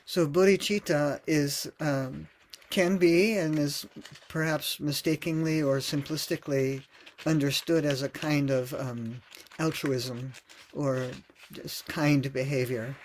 So 0.07 0.27
bodhicitta 0.27 1.21
is 1.27 1.71
um, 1.81 2.29
can 2.71 2.97
be 2.97 3.37
and 3.37 3.59
is 3.59 3.87
perhaps 4.29 4.81
mistakenly 4.81 5.63
or 5.63 5.79
simplistically 5.79 6.83
understood 7.27 7.85
as 7.85 8.03
a 8.03 8.09
kind 8.09 8.51
of 8.51 8.75
um, 8.75 9.21
altruism 9.59 10.33
or 10.73 11.09
just 11.53 11.87
kind 11.87 12.33
behavior. 12.33 12.97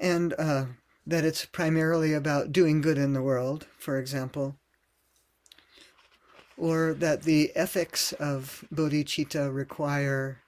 And 0.00 0.34
uh, 0.38 0.66
that 1.06 1.24
it's 1.24 1.44
primarily 1.44 2.14
about 2.14 2.52
doing 2.52 2.80
good 2.80 2.98
in 2.98 3.14
the 3.14 3.22
world, 3.22 3.66
for 3.78 3.98
example, 3.98 4.56
or 6.56 6.94
that 6.94 7.22
the 7.22 7.50
ethics 7.54 8.12
of 8.14 8.64
bodhicitta 8.72 9.52
require 9.52 10.38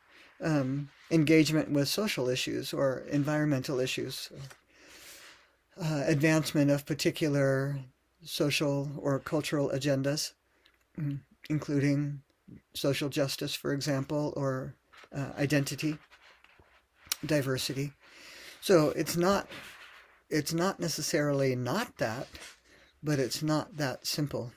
um, 0.42 0.88
engagement 1.10 1.70
with 1.70 1.88
social 1.88 2.28
issues 2.28 2.72
or 2.72 3.04
environmental 3.10 3.80
issues, 3.80 4.30
uh, 5.82 6.02
advancement 6.06 6.70
of 6.70 6.86
particular 6.86 7.78
social 8.22 8.90
or 8.98 9.18
cultural 9.18 9.70
agendas, 9.70 10.32
mm, 10.98 11.18
including 11.48 12.22
social 12.74 13.08
justice, 13.08 13.54
for 13.54 13.72
example, 13.72 14.32
or 14.36 14.74
uh, 15.14 15.30
identity, 15.38 15.98
diversity. 17.24 17.92
So 18.60 18.90
it's 18.90 19.16
not 19.16 19.48
it's 20.28 20.52
not 20.52 20.78
necessarily 20.78 21.56
not 21.56 21.96
that, 21.98 22.28
but 23.02 23.18
it's 23.18 23.42
not 23.42 23.76
that 23.76 24.06
simple. 24.06 24.52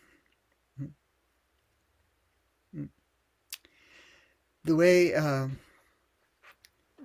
The 4.65 4.75
way 4.75 5.13
uh, 5.13 5.47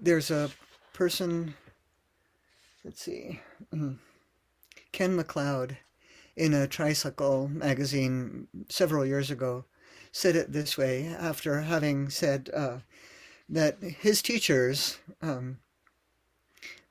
there's 0.00 0.30
a 0.30 0.50
person, 0.92 1.54
let's 2.84 3.02
see, 3.02 3.40
Ken 4.92 5.16
McLeod 5.16 5.76
in 6.36 6.54
a 6.54 6.68
tricycle 6.68 7.48
magazine 7.48 8.46
several 8.68 9.04
years 9.04 9.30
ago 9.30 9.64
said 10.18 10.34
it 10.34 10.52
this 10.52 10.76
way 10.76 11.06
after 11.06 11.60
having 11.60 12.10
said 12.10 12.50
uh, 12.52 12.78
that 13.48 13.80
his 13.80 14.20
teachers 14.20 14.98
um, 15.22 15.60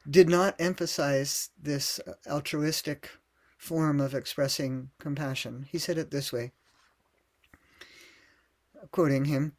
did 0.09 0.29
not 0.29 0.55
emphasize 0.59 1.49
this 1.61 1.99
altruistic 2.25 3.09
form 3.57 3.99
of 3.99 4.15
expressing 4.15 4.91
compassion. 4.97 5.67
He 5.69 5.77
said 5.77 5.97
it 5.97 6.09
this 6.09 6.31
way, 6.31 6.53
quoting 8.91 9.25
him, 9.25 9.51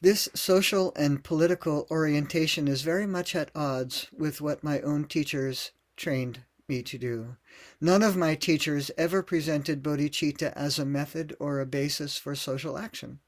this 0.00 0.30
social 0.32 0.90
and 0.96 1.22
political 1.22 1.86
orientation 1.90 2.66
is 2.68 2.80
very 2.80 3.06
much 3.06 3.36
at 3.36 3.50
odds 3.54 4.08
with 4.16 4.40
what 4.40 4.64
my 4.64 4.80
own 4.80 5.04
teachers 5.04 5.72
trained 5.94 6.40
me 6.68 6.82
to 6.82 6.98
do. 6.98 7.36
None 7.80 8.02
of 8.02 8.16
my 8.16 8.34
teachers 8.34 8.90
ever 8.96 9.22
presented 9.22 9.82
bodhicitta 9.82 10.52
as 10.54 10.78
a 10.78 10.84
method 10.84 11.36
or 11.38 11.60
a 11.60 11.66
basis 11.66 12.16
for 12.16 12.34
social 12.34 12.78
action, 12.78 13.20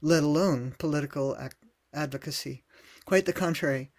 let 0.00 0.22
alone 0.22 0.74
political 0.78 1.36
advocacy. 1.92 2.64
Quite 3.04 3.26
the 3.26 3.32
contrary. 3.32 3.90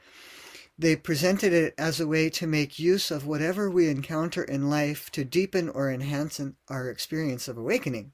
They 0.77 0.96
presented 0.96 1.51
it 1.51 1.74
as 1.77 2.00
a 2.00 2.08
way 2.08 2.29
to 2.29 2.48
make 2.48 2.79
use 2.79 3.12
of 3.12 3.27
whatever 3.27 3.69
we 3.69 3.89
encounter 3.89 4.43
in 4.43 4.69
life 4.69 5.12
to 5.12 5.25
deepen 5.25 5.67
or 5.67 5.91
enhance 5.91 6.39
our 6.70 6.90
experience 6.90 7.48
of 7.48 7.57
awakening. 7.57 8.14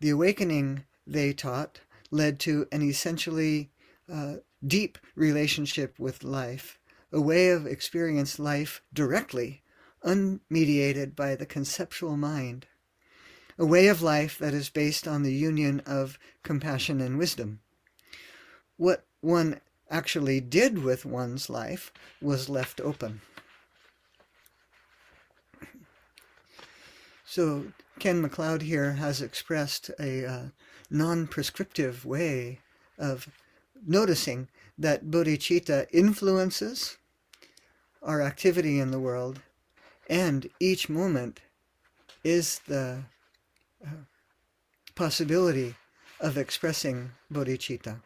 The 0.00 0.10
awakening, 0.10 0.84
they 1.06 1.32
taught, 1.32 1.80
led 2.10 2.38
to 2.40 2.66
an 2.70 2.82
essentially 2.82 3.70
uh, 4.12 4.36
deep 4.64 4.98
relationship 5.14 5.98
with 5.98 6.22
life, 6.22 6.78
a 7.12 7.20
way 7.20 7.50
of 7.50 7.66
experience 7.66 8.38
life 8.38 8.82
directly, 8.92 9.62
unmediated 10.04 11.14
by 11.14 11.36
the 11.36 11.46
conceptual 11.46 12.16
mind, 12.16 12.66
a 13.58 13.66
way 13.66 13.86
of 13.88 14.02
life 14.02 14.38
that 14.38 14.54
is 14.54 14.70
based 14.70 15.06
on 15.06 15.22
the 15.22 15.32
union 15.32 15.80
of 15.86 16.18
compassion 16.42 17.00
and 17.00 17.18
wisdom. 17.18 17.60
What 18.76 19.04
one 19.20 19.60
actually 19.90 20.40
did 20.40 20.82
with 20.82 21.04
one's 21.04 21.50
life 21.50 21.92
was 22.20 22.48
left 22.48 22.80
open. 22.80 23.20
So 27.26 27.66
Ken 27.98 28.22
McLeod 28.22 28.62
here 28.62 28.92
has 28.92 29.22
expressed 29.22 29.90
a 30.00 30.26
uh, 30.26 30.42
non-prescriptive 30.90 32.04
way 32.04 32.58
of 32.98 33.28
noticing 33.86 34.48
that 34.78 35.10
bodhicitta 35.10 35.86
influences 35.92 36.96
our 38.02 38.22
activity 38.22 38.80
in 38.80 38.90
the 38.90 39.00
world 39.00 39.40
and 40.08 40.48
each 40.60 40.88
moment 40.88 41.40
is 42.24 42.60
the 42.66 43.04
uh, 43.84 43.90
possibility 44.94 45.74
of 46.20 46.36
expressing 46.36 47.10
bodhicitta. 47.32 48.00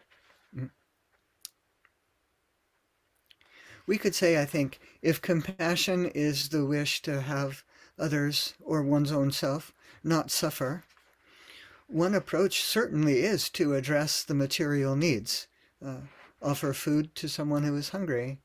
we 3.87 3.99
could 3.99 4.15
say, 4.15 4.41
I 4.41 4.45
think, 4.45 4.81
if 5.01 5.23
compassion 5.23 6.07
is 6.07 6.49
the 6.49 6.65
wish 6.65 7.03
to 7.03 7.21
have 7.21 7.63
others 7.99 8.55
or 8.63 8.83
one's 8.83 9.13
own 9.13 9.31
self 9.31 9.73
not 10.03 10.31
suffer, 10.31 10.85
one 11.87 12.15
approach 12.15 12.63
certainly 12.63 13.21
is 13.21 13.49
to 13.51 13.75
address 13.75 14.25
the 14.25 14.35
material 14.35 14.97
needs. 14.97 15.47
Uh, 15.85 16.01
offer 16.43 16.73
food 16.73 17.15
to 17.15 17.29
someone 17.29 17.63
who 17.63 17.77
is 17.77 17.91
hungry, 17.91 18.39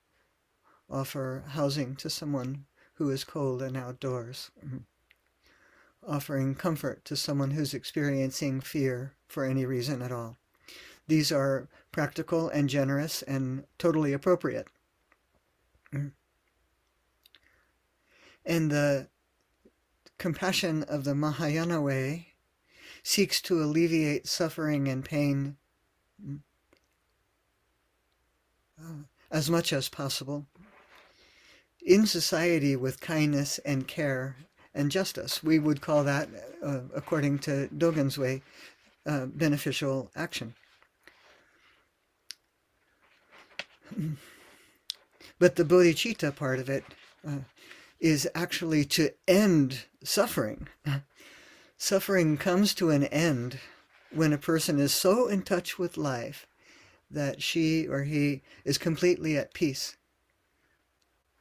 offer 0.92 1.44
housing 1.50 1.96
to 1.96 2.10
someone 2.10 2.66
who 2.96 3.10
is 3.10 3.24
cold 3.24 3.62
and 3.62 3.78
outdoors, 3.78 4.52
mm-hmm. 4.64 4.78
offering 6.08 6.54
comfort 6.54 7.04
to 7.06 7.16
someone 7.16 7.52
who's 7.52 7.74
experiencing 7.74 8.62
fear 8.62 9.14
for 9.28 9.46
any 9.46 9.66
reason 9.66 10.02
at 10.02 10.12
all. 10.12 10.38
These 11.08 11.32
are 11.32 11.68
practical 11.92 12.50
and 12.50 12.70
generous 12.70 13.22
and 13.24 13.66
totally 13.78 14.14
appropriate. 14.14 14.68
And 18.46 18.72
the 18.72 19.08
compassion 20.18 20.84
of 20.84 21.04
the 21.04 21.16
Mahayana 21.16 21.82
way 21.82 22.28
seeks 23.04 23.42
to 23.42 23.62
alleviate 23.62 24.28
suffering 24.28 24.88
and 24.88 25.04
pain 25.04 25.58
uh, 28.80 29.04
as 29.30 29.50
much 29.50 29.74
as 29.74 29.90
possible 29.90 30.46
in 31.86 32.06
society 32.06 32.76
with 32.76 33.02
kindness 33.02 33.60
and 33.60 33.88
care 33.88 34.36
and 34.74 34.92
justice. 34.92 35.44
We 35.44 35.60
would 35.60 35.82
call 35.82 36.04
that, 36.04 36.30
uh, 36.64 36.82
according 36.96 37.40
to 37.40 37.70
Dogen's 37.76 38.18
way, 38.18 38.42
uh, 39.06 39.26
beneficial 39.26 40.12
action. 40.16 40.56
But 45.40 45.56
the 45.56 45.66
bodhicitta 45.66 46.36
part 46.36 46.60
of 46.60 46.70
it 46.70 46.84
uh, 47.28 47.40
is 48.00 48.30
actually 48.34 48.86
to 48.86 49.12
end 49.28 49.86
suffering. 50.04 50.68
suffering 51.78 52.38
comes 52.38 52.74
to 52.76 52.90
an 52.92 53.06
end 53.06 53.60
when 54.14 54.34
a 54.34 54.38
person 54.38 54.80
is 54.80 54.94
so 54.94 55.28
in 55.28 55.42
touch 55.42 55.80
with 55.80 55.98
life 55.98 56.46
that 57.10 57.42
she 57.42 57.88
or 57.88 58.04
he 58.04 58.42
is 58.64 58.78
completely 58.78 59.38
at 59.38 59.54
peace, 59.54 59.98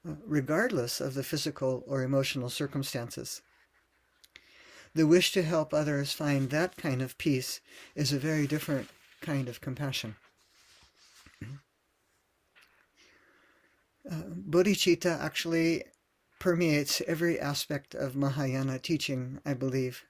regardless 0.04 1.00
of 1.00 1.14
the 1.14 1.22
physical 1.22 1.84
or 1.86 2.02
emotional 2.02 2.48
circumstances. 2.48 3.42
The 4.94 5.06
wish 5.06 5.32
to 5.32 5.42
help 5.42 5.72
others 5.72 6.12
find 6.12 6.50
that 6.50 6.76
kind 6.76 7.00
of 7.00 7.18
peace 7.18 7.60
is 7.94 8.12
a 8.12 8.18
very 8.18 8.46
different 8.46 8.88
kind 9.20 9.48
of 9.48 9.60
compassion. 9.60 10.16
Uh, 14.10 14.22
bodhicitta 14.48 15.20
actually 15.20 15.84
permeates 16.40 17.02
every 17.06 17.38
aspect 17.38 17.94
of 17.94 18.16
Mahayana 18.16 18.78
teaching, 18.78 19.40
I 19.44 19.54
believe. 19.54 20.04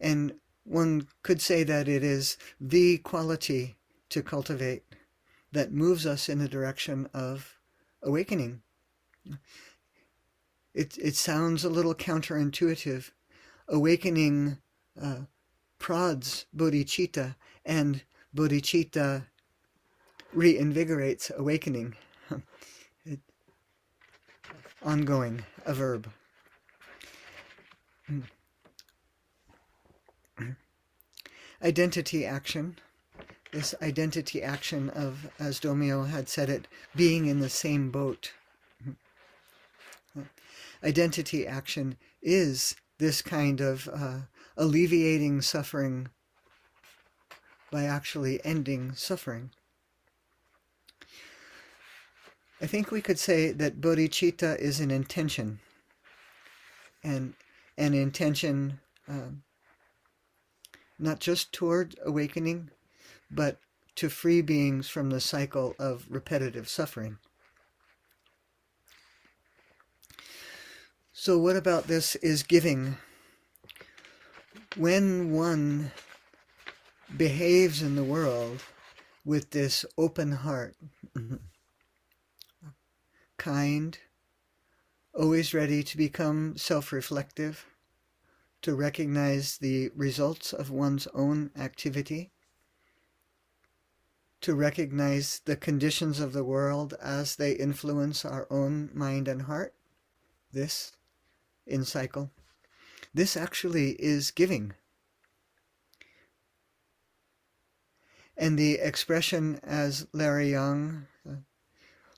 And 0.00 0.34
one 0.64 1.06
could 1.22 1.40
say 1.40 1.62
that 1.64 1.86
it 1.86 2.02
is 2.02 2.38
the 2.60 2.98
quality 2.98 3.76
to 4.08 4.22
cultivate 4.22 4.82
that 5.52 5.72
moves 5.72 6.06
us 6.06 6.28
in 6.28 6.38
the 6.38 6.48
direction 6.48 7.08
of 7.14 7.55
awakening. 8.06 8.62
It, 10.72 10.96
it 10.98 11.16
sounds 11.16 11.64
a 11.64 11.70
little 11.70 11.94
counterintuitive. 11.94 13.10
Awakening 13.68 14.58
uh, 15.00 15.22
prods 15.78 16.46
bodhicitta, 16.56 17.34
and 17.64 18.02
bodhicitta 18.34 19.26
reinvigorates 20.34 21.34
awakening. 21.36 21.96
it, 23.04 23.20
ongoing, 24.84 25.44
a 25.64 25.74
verb. 25.74 26.08
Identity 31.62 32.24
action. 32.24 32.76
This 33.56 33.74
identity 33.80 34.42
action 34.42 34.90
of, 34.90 35.30
as 35.38 35.58
Domyo 35.58 36.06
had 36.06 36.28
said 36.28 36.50
it, 36.50 36.68
being 36.94 37.24
in 37.24 37.40
the 37.40 37.48
same 37.48 37.90
boat. 37.90 38.34
Identity 40.84 41.46
action 41.46 41.96
is 42.20 42.76
this 42.98 43.22
kind 43.22 43.62
of 43.62 43.88
uh, 43.90 44.18
alleviating 44.58 45.40
suffering 45.40 46.08
by 47.70 47.84
actually 47.84 48.44
ending 48.44 48.92
suffering. 48.92 49.48
I 52.60 52.66
think 52.66 52.90
we 52.90 53.00
could 53.00 53.18
say 53.18 53.52
that 53.52 53.80
bodhicitta 53.80 54.58
is 54.58 54.80
an 54.80 54.90
intention, 54.90 55.60
and 57.02 57.32
an 57.78 57.94
intention 57.94 58.80
um, 59.08 59.44
not 60.98 61.20
just 61.20 61.54
toward 61.54 61.98
awakening, 62.04 62.70
but 63.30 63.58
to 63.96 64.08
free 64.08 64.42
beings 64.42 64.88
from 64.88 65.10
the 65.10 65.20
cycle 65.20 65.74
of 65.78 66.06
repetitive 66.08 66.68
suffering. 66.68 67.18
So, 71.12 71.38
what 71.38 71.56
about 71.56 71.86
this 71.86 72.14
is 72.16 72.42
giving? 72.42 72.98
When 74.76 75.32
one 75.32 75.92
behaves 77.16 77.80
in 77.80 77.96
the 77.96 78.04
world 78.04 78.62
with 79.24 79.50
this 79.50 79.86
open 79.96 80.32
heart, 80.32 80.76
kind, 83.38 83.98
always 85.14 85.54
ready 85.54 85.82
to 85.82 85.96
become 85.96 86.58
self 86.58 86.92
reflective, 86.92 87.64
to 88.60 88.74
recognize 88.74 89.56
the 89.56 89.90
results 89.96 90.52
of 90.52 90.70
one's 90.70 91.06
own 91.14 91.50
activity, 91.56 92.30
to 94.46 94.54
recognize 94.54 95.40
the 95.44 95.56
conditions 95.56 96.20
of 96.20 96.32
the 96.32 96.44
world 96.44 96.94
as 97.02 97.34
they 97.34 97.50
influence 97.50 98.24
our 98.24 98.46
own 98.48 98.88
mind 98.94 99.26
and 99.26 99.42
heart. 99.42 99.74
This, 100.52 100.92
in 101.66 101.84
cycle, 101.84 102.30
this 103.12 103.36
actually 103.36 103.96
is 103.98 104.30
giving. 104.30 104.74
And 108.36 108.56
the 108.56 108.74
expression 108.74 109.58
as 109.64 110.06
Larry 110.12 110.52
Yang, 110.52 111.08
uh, 111.28 111.32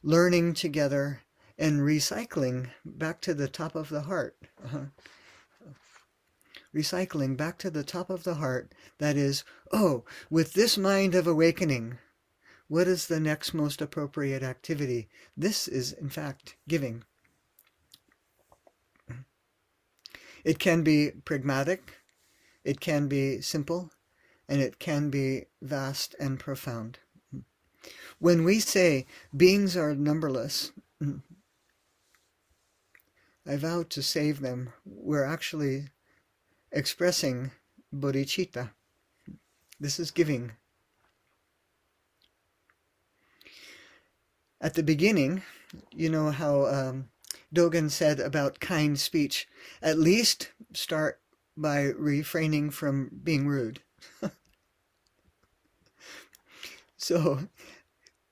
learning 0.02 0.52
together 0.52 1.22
and 1.58 1.80
recycling 1.80 2.68
back 2.84 3.22
to 3.22 3.32
the 3.32 3.48
top 3.48 3.74
of 3.74 3.88
the 3.88 4.02
heart. 4.02 4.36
Uh-huh. 4.62 4.84
Recycling 6.76 7.38
back 7.38 7.56
to 7.56 7.70
the 7.70 7.84
top 7.84 8.10
of 8.10 8.24
the 8.24 8.34
heart. 8.34 8.74
That 8.98 9.16
is, 9.16 9.44
oh, 9.72 10.04
with 10.28 10.52
this 10.52 10.76
mind 10.76 11.14
of 11.14 11.26
awakening, 11.26 11.96
what 12.68 12.87
is 12.87 13.07
the 13.07 13.18
next 13.20 13.54
most 13.54 13.81
appropriate 13.81 14.42
activity? 14.42 15.09
This 15.37 15.66
is, 15.66 15.92
in 15.92 16.11
fact, 16.11 16.57
giving. 16.68 17.04
It 20.44 20.59
can 20.59 20.83
be 20.83 21.11
pragmatic, 21.24 21.94
it 22.64 22.81
can 22.81 23.09
be 23.09 23.40
simple, 23.40 23.90
and 24.48 24.61
it 24.61 24.78
can 24.78 25.11
be 25.11 25.46
vast 25.61 26.14
and 26.20 26.38
profound. 26.38 26.98
When 28.18 28.44
we 28.44 28.61
say 28.61 29.07
beings 29.37 29.76
are 29.76 29.94
numberless, 29.94 30.72
I 33.46 33.57
vow 33.57 33.83
to 33.85 34.02
save 34.02 34.40
them, 34.40 34.72
we're 34.85 35.24
actually 35.24 35.88
expressing 36.70 37.52
bodhicitta. 37.94 38.70
This 39.81 39.98
is 39.98 40.11
giving. 40.11 40.52
At 44.60 44.74
the 44.74 44.82
beginning, 44.82 45.42
you 45.94 46.08
know 46.08 46.30
how 46.30 46.66
um, 46.66 47.10
Dogen 47.54 47.90
said 47.90 48.18
about 48.18 48.60
kind 48.60 48.98
speech, 48.98 49.48
at 49.80 49.98
least 49.98 50.50
start 50.74 51.20
by 51.56 51.92
refraining 51.96 52.70
from 52.70 53.10
being 53.22 53.46
rude. 53.46 53.80
so 56.96 57.48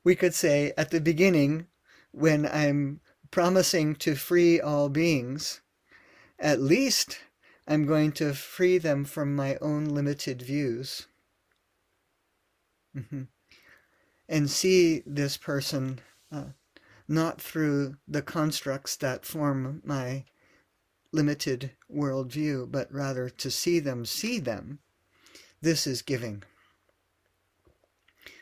we 0.05 0.15
could 0.15 0.35
say 0.35 0.73
at 0.77 0.91
the 0.91 1.01
beginning, 1.01 1.67
when 2.13 2.47
I'm 2.47 3.01
promising 3.31 3.95
to 3.97 4.15
free 4.15 4.61
all 4.61 4.89
beings, 4.89 5.61
at 6.39 6.61
least 6.61 7.19
I'm 7.69 7.87
going 7.87 8.13
to 8.13 8.35
free 8.35 8.79
them 8.79 9.05
from 9.05 9.35
my 9.35 9.57
own 9.61 9.87
limited 9.87 10.43
views. 10.43 11.07
Mm-hmm. 12.97 13.23
And 14.29 14.51
see 14.51 15.03
this 15.07 15.37
person 15.37 16.01
uh, 16.33 16.51
not 17.09 17.41
through 17.41 17.97
the 18.09 18.23
constructs 18.23 18.97
that 18.97 19.25
form 19.25 19.81
my 19.85 20.25
limited 21.13 21.73
worldview, 21.93 22.71
but 22.71 22.93
rather 22.93 23.29
to 23.29 23.51
see 23.51 23.79
them 23.79 24.05
see 24.05 24.39
them. 24.39 24.81
This 25.61 25.87
is 25.87 26.03
giving. 26.03 26.43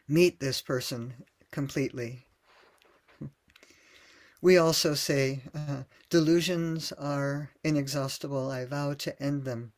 Meet 0.09 0.41
this 0.41 0.61
person 0.61 1.15
completely. 1.51 2.27
We 4.43 4.59
also 4.59 4.93
say, 4.93 5.43
uh, 5.55 5.85
delusions 6.11 6.93
are 6.93 7.51
inexhaustible, 7.63 8.51
I 8.51 8.67
vow 8.67 8.93
to 8.93 9.23
end 9.23 9.45
them. 9.45 9.73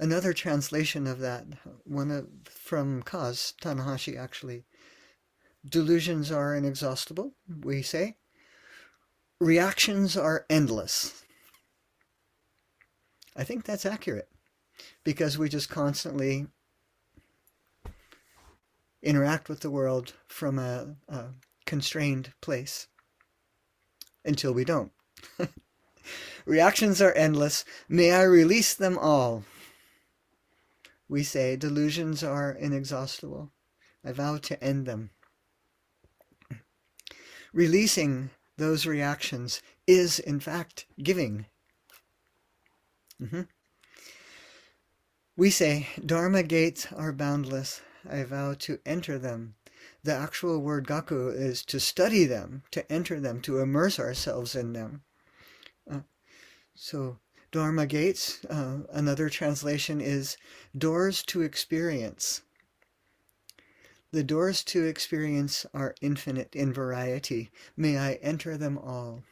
Another 0.00 0.32
translation 0.32 1.06
of 1.06 1.20
that, 1.20 1.46
one 1.84 2.10
of, 2.10 2.26
from 2.50 3.04
Kaz, 3.04 3.54
Tanahashi 3.62 4.18
actually, 4.18 4.64
delusions 5.68 6.30
are 6.30 6.54
inexhaustible, 6.54 7.32
we 7.62 7.82
say. 7.82 8.16
Reactions 9.40 10.16
are 10.16 10.46
endless. 10.48 11.24
I 13.36 13.44
think 13.44 13.64
that's 13.64 13.86
accurate 13.86 14.28
because 15.02 15.36
we 15.36 15.48
just 15.48 15.68
constantly 15.68 16.46
interact 19.02 19.48
with 19.48 19.60
the 19.60 19.70
world 19.70 20.14
from 20.28 20.58
a, 20.58 20.96
a 21.08 21.26
constrained 21.66 22.32
place 22.40 22.86
until 24.24 24.52
we 24.52 24.64
don't. 24.64 24.92
Reactions 26.46 27.00
are 27.02 27.12
endless. 27.12 27.64
May 27.88 28.12
I 28.12 28.22
release 28.22 28.74
them 28.74 28.98
all. 28.98 29.44
We 31.08 31.22
say 31.22 31.56
delusions 31.56 32.22
are 32.22 32.52
inexhaustible. 32.52 33.50
I 34.04 34.12
vow 34.12 34.38
to 34.38 34.62
end 34.62 34.86
them. 34.86 35.10
Releasing 37.54 38.30
those 38.58 38.84
reactions 38.84 39.62
is, 39.86 40.18
in 40.18 40.40
fact, 40.40 40.86
giving. 41.00 41.46
Mm-hmm. 43.22 43.42
We 45.36 45.50
say, 45.50 45.88
Dharma 46.04 46.42
gates 46.42 46.88
are 46.92 47.12
boundless. 47.12 47.80
I 48.10 48.24
vow 48.24 48.54
to 48.54 48.80
enter 48.84 49.18
them. 49.18 49.54
The 50.02 50.12
actual 50.12 50.62
word 50.62 50.88
gaku 50.88 51.28
is 51.28 51.64
to 51.66 51.78
study 51.78 52.24
them, 52.24 52.64
to 52.72 52.90
enter 52.92 53.20
them, 53.20 53.40
to 53.42 53.60
immerse 53.60 54.00
ourselves 54.00 54.56
in 54.56 54.72
them. 54.72 55.02
Uh, 55.88 56.00
so, 56.74 57.18
Dharma 57.52 57.86
gates, 57.86 58.44
uh, 58.46 58.78
another 58.90 59.28
translation 59.28 60.00
is 60.00 60.36
doors 60.76 61.22
to 61.26 61.42
experience. 61.42 62.42
The 64.14 64.22
doors 64.22 64.62
to 64.66 64.84
experience 64.84 65.66
are 65.74 65.96
infinite 66.00 66.54
in 66.54 66.72
variety. 66.72 67.50
May 67.76 67.98
I 67.98 68.12
enter 68.22 68.56
them 68.56 68.78
all. 68.78 69.24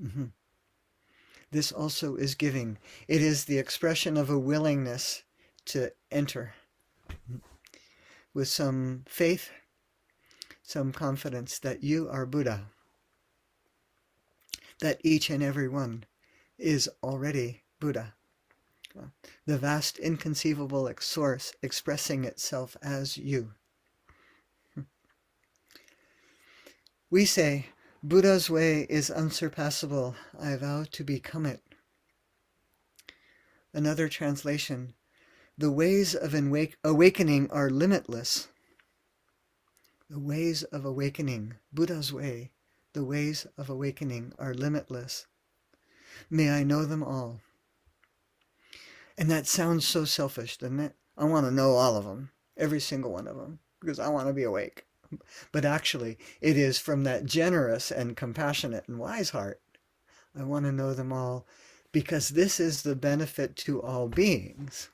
Mm-hmm. 0.00 0.26
This 1.50 1.72
also 1.72 2.14
is 2.14 2.36
giving. 2.36 2.78
It 3.08 3.20
is 3.20 3.46
the 3.46 3.58
expression 3.58 4.16
of 4.16 4.30
a 4.30 4.38
willingness 4.38 5.24
to 5.64 5.90
enter 6.12 6.54
with 8.32 8.46
some 8.46 9.02
faith, 9.08 9.50
some 10.62 10.92
confidence 10.92 11.58
that 11.58 11.82
you 11.82 12.08
are 12.08 12.26
Buddha, 12.26 12.66
that 14.82 15.00
each 15.02 15.30
and 15.30 15.42
every 15.42 15.68
one 15.68 16.04
is 16.58 16.88
already 17.02 17.64
Buddha. 17.80 18.14
The 19.46 19.58
vast 19.58 19.98
inconceivable 19.98 20.88
source 21.00 21.52
expressing 21.60 22.24
itself 22.24 22.76
as 22.80 23.18
you. 23.18 23.54
We 27.10 27.24
say, 27.24 27.66
Buddha's 28.02 28.50
way 28.50 28.86
is 28.90 29.10
unsurpassable. 29.10 30.16
I 30.40 30.56
vow 30.56 30.84
to 30.90 31.04
become 31.04 31.46
it. 31.46 31.62
Another 33.72 34.08
translation 34.08 34.94
the 35.58 35.70
ways 35.70 36.14
of 36.14 36.34
awakening 36.84 37.50
are 37.50 37.70
limitless. 37.70 38.48
The 40.10 40.18
ways 40.18 40.64
of 40.64 40.84
awakening, 40.84 41.54
Buddha's 41.72 42.12
way, 42.12 42.50
the 42.92 43.04
ways 43.04 43.46
of 43.56 43.70
awakening 43.70 44.32
are 44.38 44.52
limitless. 44.52 45.26
May 46.28 46.50
I 46.50 46.62
know 46.62 46.84
them 46.84 47.02
all. 47.02 47.40
And 49.16 49.30
that 49.30 49.46
sounds 49.46 49.86
so 49.86 50.04
selfish, 50.04 50.58
doesn't 50.58 50.80
it? 50.80 50.94
I 51.16 51.24
want 51.24 51.46
to 51.46 51.52
know 51.52 51.72
all 51.72 51.96
of 51.96 52.04
them, 52.04 52.30
every 52.56 52.80
single 52.80 53.12
one 53.12 53.26
of 53.26 53.36
them, 53.36 53.58
because 53.80 53.98
I 53.98 54.08
want 54.08 54.26
to 54.28 54.34
be 54.34 54.42
awake. 54.42 54.85
But 55.52 55.64
actually, 55.64 56.18
it 56.40 56.56
is 56.56 56.78
from 56.78 57.04
that 57.04 57.24
generous 57.24 57.90
and 57.90 58.16
compassionate 58.16 58.88
and 58.88 58.98
wise 58.98 59.30
heart. 59.30 59.60
I 60.38 60.42
want 60.42 60.66
to 60.66 60.72
know 60.72 60.94
them 60.94 61.12
all 61.12 61.46
because 61.92 62.30
this 62.30 62.60
is 62.60 62.82
the 62.82 62.96
benefit 62.96 63.56
to 63.56 63.82
all 63.82 64.08
beings. 64.08 64.90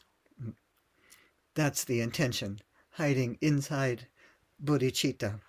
That's 1.55 1.85
the 1.85 2.01
intention, 2.01 2.61
hiding 2.92 3.38
inside 3.40 4.07
bodhicitta, 4.62 5.40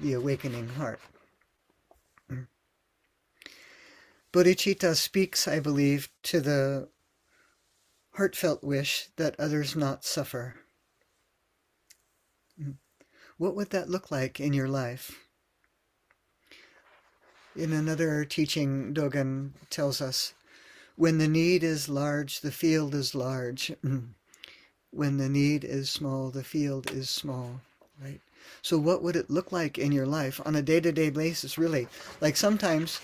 the 0.00 0.14
awakening 0.14 0.68
heart. 0.70 1.00
Bodhicitta 4.32 4.96
speaks, 4.96 5.46
I 5.46 5.60
believe, 5.60 6.08
to 6.22 6.40
the 6.40 6.88
heartfelt 8.14 8.64
wish 8.64 9.08
that 9.16 9.38
others 9.38 9.76
not 9.76 10.04
suffer. 10.04 10.61
What 13.38 13.54
would 13.56 13.70
that 13.70 13.90
look 13.90 14.10
like 14.10 14.40
in 14.40 14.52
your 14.52 14.68
life? 14.68 15.18
In 17.54 17.72
another 17.72 18.24
teaching, 18.24 18.94
Dogen 18.94 19.50
tells 19.68 20.00
us 20.00 20.32
when 20.96 21.18
the 21.18 21.28
need 21.28 21.62
is 21.62 21.88
large, 21.88 22.40
the 22.40 22.52
field 22.52 22.94
is 22.94 23.14
large. 23.14 23.72
when 24.90 25.16
the 25.16 25.28
need 25.28 25.64
is 25.64 25.90
small, 25.90 26.30
the 26.30 26.44
field 26.44 26.90
is 26.90 27.08
small, 27.08 27.60
right? 28.02 28.20
So, 28.60 28.78
what 28.78 29.02
would 29.02 29.16
it 29.16 29.30
look 29.30 29.52
like 29.52 29.78
in 29.78 29.92
your 29.92 30.06
life 30.06 30.40
on 30.44 30.54
a 30.54 30.62
day 30.62 30.80
to 30.80 30.92
day 30.92 31.10
basis, 31.10 31.58
really? 31.58 31.88
Like 32.20 32.36
sometimes 32.36 33.00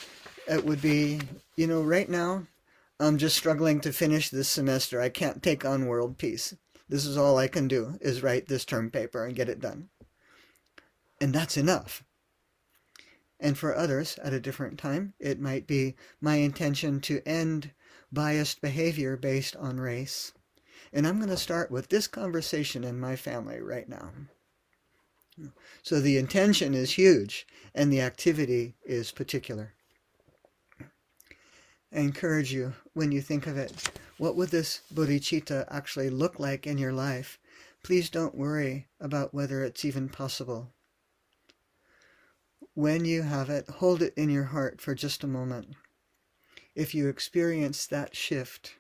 it 0.47 0.65
would 0.65 0.83
be, 0.83 1.21
you 1.57 1.67
know, 1.67 1.83
right 1.83 2.09
now, 2.09 2.47
I'm 3.01 3.19
just 3.19 3.37
struggling 3.37 3.81
to 3.81 3.93
finish 3.93 4.29
this 4.29 4.49
semester. 4.49 5.01
I 5.01 5.09
can't 5.09 5.43
take 5.43 5.65
on 5.65 5.87
world 5.87 6.19
peace. 6.19 6.55
This 6.89 7.05
is 7.05 7.17
all 7.17 7.39
I 7.39 7.49
can 7.49 7.69
do 7.69 7.99
is 8.01 8.23
write 8.23 8.49
this 8.49 8.65
term 8.65 8.91
paper 8.91 9.25
and 9.25 9.37
get 9.37 9.49
it 9.49 9.61
done. 9.61 9.89
And 11.21 11.33
that's 11.33 11.57
enough. 11.57 12.05
And 13.41 13.57
for 13.57 13.75
others, 13.75 14.19
at 14.23 14.33
a 14.33 14.41
different 14.41 14.79
time, 14.79 15.15
it 15.21 15.41
might 15.41 15.67
be 15.67 15.95
my 16.21 16.37
intention 16.37 17.01
to 17.03 17.23
end 17.27 17.73
biased 18.13 18.61
behavior 18.61 19.17
based 19.17 19.55
on 19.57 19.79
race. 19.79 20.33
And 20.93 21.07
I'm 21.07 21.19
going 21.19 21.29
to 21.29 21.37
start 21.37 21.71
with 21.71 21.89
this 21.89 22.07
conversation 22.07 22.83
in 22.83 22.99
my 22.99 23.15
family 23.15 23.61
right 23.61 23.89
now. 23.89 24.11
So 25.83 26.01
the 26.01 26.19
intention 26.19 26.75
is 26.75 26.93
huge 26.93 27.47
and 27.75 27.93
the 27.93 28.01
activity 28.01 28.75
is 28.85 29.13
particular. 29.13 29.75
I 31.93 32.01
encourage 32.01 32.53
you, 32.53 32.75
when 32.93 33.13
you 33.13 33.21
think 33.21 33.47
of 33.47 33.57
it, 33.57 33.91
what 34.19 34.37
would 34.37 34.51
this 34.51 34.81
bodhicitta 34.93 35.67
actually 35.71 36.11
look 36.11 36.39
like 36.39 36.67
in 36.67 36.77
your 36.77 36.93
life? 36.93 37.39
Please 37.85 38.11
don't 38.11 38.35
worry 38.35 38.89
about 39.01 39.33
whether 39.33 39.63
it's 39.63 39.85
even 39.85 40.09
possible. 40.09 40.73
When 42.79 43.05
you 43.05 43.23
have 43.23 43.51
it, 43.51 43.69
hold 43.69 44.03
it 44.03 44.15
in 44.17 44.31
your 44.31 44.45
heart 44.45 44.81
for 44.81 44.95
just 44.95 45.25
a 45.25 45.27
moment. 45.27 45.75
If 46.77 46.95
you 46.95 47.09
experience 47.09 47.89
that 47.89 48.15
shift, 48.15 48.77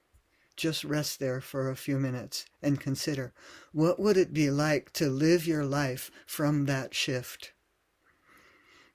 just 0.54 0.84
rest 0.84 1.18
there 1.18 1.40
for 1.40 1.68
a 1.68 1.74
few 1.74 1.98
minutes 1.98 2.46
and 2.62 2.78
consider 2.78 3.32
what 3.72 3.98
would 3.98 4.16
it 4.16 4.32
be 4.32 4.52
like 4.52 4.92
to 4.92 5.10
live 5.10 5.48
your 5.48 5.64
life 5.64 6.12
from 6.26 6.66
that 6.66 6.94
shift? 6.94 7.50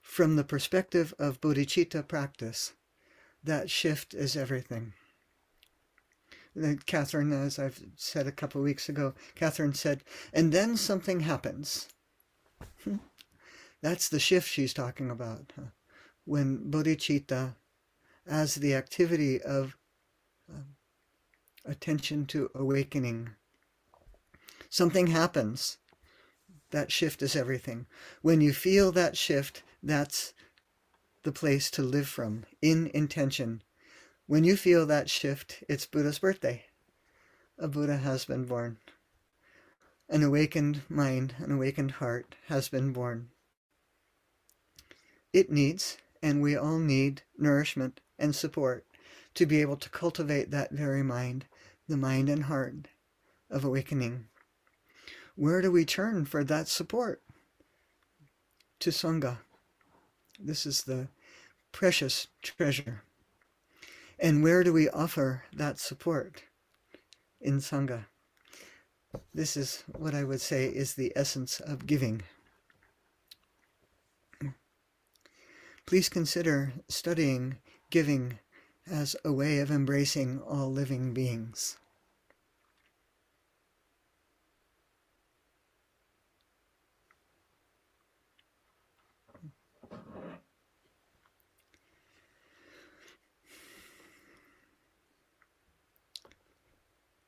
From 0.02 0.38
the 0.38 0.46
perspective 0.46 1.14
of 1.20 1.42
bodhicitta 1.42 2.08
practice, 2.08 2.72
that 3.44 3.70
shift 3.70 4.14
is 4.14 4.38
everything. 4.38 4.94
Catherine, 6.86 7.34
as 7.34 7.60
I've 7.60 7.84
said 7.98 8.26
a 8.26 8.32
couple 8.32 8.62
of 8.62 8.66
weeks 8.66 8.88
ago, 8.88 9.16
Catherine 9.36 9.74
said, 9.74 10.06
and 10.32 10.54
then 10.54 10.78
something 10.78 11.20
happens. 11.20 11.90
That's 13.84 14.08
the 14.08 14.20
shift 14.20 14.50
she's 14.50 14.74
talking 14.74 15.12
about. 15.12 15.52
When 16.24 16.72
bodhicitta, 16.72 17.56
as 18.26 18.56
the 18.56 18.76
activity 18.76 19.42
of 19.42 19.76
um, 20.50 20.78
attention 21.66 22.26
to 22.28 22.50
awakening, 22.56 23.32
something 24.70 25.08
happens. 25.08 25.80
That 26.72 26.94
shift 26.94 27.22
is 27.22 27.36
everything. 27.36 27.86
When 28.22 28.40
you 28.40 28.54
feel 28.54 28.94
that 28.94 29.18
shift, 29.18 29.64
that's 29.84 30.34
the 31.24 31.34
place 31.34 31.70
to 31.72 31.82
live 31.84 32.08
from, 32.08 32.46
in 32.62 32.90
intention. 32.94 33.64
When 34.28 34.46
you 34.46 34.56
feel 34.56 34.86
that 34.86 35.10
shift, 35.10 35.62
it's 35.68 35.86
Buddha's 35.86 36.20
birthday. 36.20 36.64
A 37.60 37.68
Buddha 37.68 37.98
has 37.98 38.24
been 38.24 38.46
born. 38.46 38.78
An 40.08 40.24
awakened 40.24 40.84
mind, 40.88 41.36
an 41.40 41.52
awakened 41.52 41.92
heart 41.92 42.36
has 42.48 42.70
been 42.70 42.94
born. 42.94 43.28
It 45.34 45.52
needs, 45.52 45.98
and 46.22 46.42
we 46.42 46.56
all 46.56 46.78
need, 46.78 47.24
nourishment 47.38 48.00
and 48.20 48.36
support 48.36 48.86
to 49.34 49.46
be 49.48 49.62
able 49.62 49.78
to 49.78 49.90
cultivate 49.90 50.52
that 50.52 50.72
very 50.72 51.04
mind, 51.04 51.46
the 51.88 51.98
mind 51.98 52.30
and 52.30 52.44
heart 52.44 52.88
of 53.50 53.66
awakening. 53.66 54.28
Where 55.36 55.62
do 55.62 55.72
we 55.72 55.86
turn 55.86 56.26
for 56.26 56.44
that 56.44 56.68
support? 56.68 57.22
To 58.80 58.92
Sangha. 58.92 59.40
This 60.40 60.66
is 60.66 60.84
the 60.84 61.08
precious 61.72 62.28
treasure. 62.44 63.02
And 64.20 64.44
where 64.44 64.64
do 64.64 64.72
we 64.72 64.90
offer 64.90 65.44
that 65.54 65.80
support? 65.80 66.44
In 67.42 67.58
Sangha. 67.58 68.06
This 69.34 69.58
is 69.58 69.84
what 69.88 70.14
I 70.14 70.24
would 70.24 70.42
say 70.42 70.68
is 70.68 70.94
the 70.94 71.12
essence 71.16 71.60
of 71.60 71.88
giving. 71.88 72.22
Please 75.86 76.10
consider 76.10 76.74
studying 76.88 77.58
giving 77.90 78.40
as 78.88 79.16
a 79.24 79.32
way 79.32 79.60
of 79.60 79.70
embracing 79.72 80.42
all 80.42 80.72
living 80.72 81.14
beings. 81.14 81.78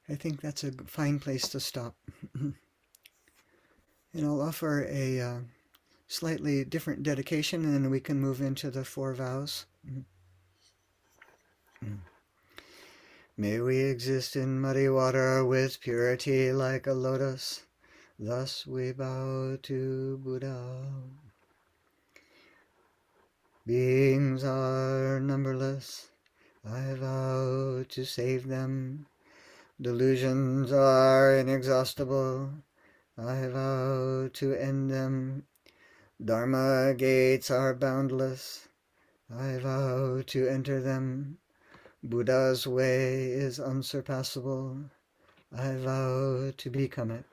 I 0.08 0.15
think 0.15 0.41
that's 0.41 0.63
a 0.63 0.72
fine 0.86 1.20
place 1.20 1.48
to 1.50 1.60
stop. 1.60 1.96
and 2.36 2.56
I'll 4.15 4.41
offer 4.41 4.86
a 4.88 5.20
uh, 5.20 5.39
slightly 6.08 6.63
different 6.63 7.04
dedication, 7.04 7.63
and 7.65 7.74
then 7.74 7.89
we 7.89 8.00
can 8.00 8.20
move 8.20 8.41
into 8.41 8.70
the 8.72 8.86
four 8.86 9.13
vows. 9.13 9.65
Mm. 9.88 10.04
May 13.38 13.60
we 13.60 13.82
exist 13.82 14.36
in 14.36 14.62
muddy 14.62 14.88
water 14.88 15.44
with 15.44 15.82
purity 15.82 16.54
like 16.54 16.88
a 16.88 16.94
lotus. 16.94 17.65
Thus 18.18 18.65
we 18.65 18.94
bow 18.94 19.58
to 19.63 20.18
Buddha. 20.24 20.86
Beings 23.65 24.44
are 24.46 25.20
numberless. 25.20 26.08
I 26.63 26.94
vow 26.94 27.84
to 27.89 28.06
save 28.06 28.48
them. 28.48 29.08
Delusions 29.82 30.72
are 30.72 31.36
inexhaustible. 31.36 32.52
I 33.18 33.48
vow 33.48 34.30
to 34.32 34.54
end 34.54 34.89
them. 34.89 35.44
Dharma 36.23 36.93
gates 36.97 37.51
are 37.51 37.73
boundless. 37.73 38.69
I 39.30 39.58
vow 39.58 40.21
to 40.28 40.47
enter 40.47 40.80
them. 40.80 41.39
Buddha's 42.01 42.65
way 42.65 43.32
is 43.32 43.60
unsurpassable. 43.60 44.91
I 45.51 45.75
vow 45.75 46.54
to 46.56 46.69
become 46.69 47.12
it. 47.12 47.25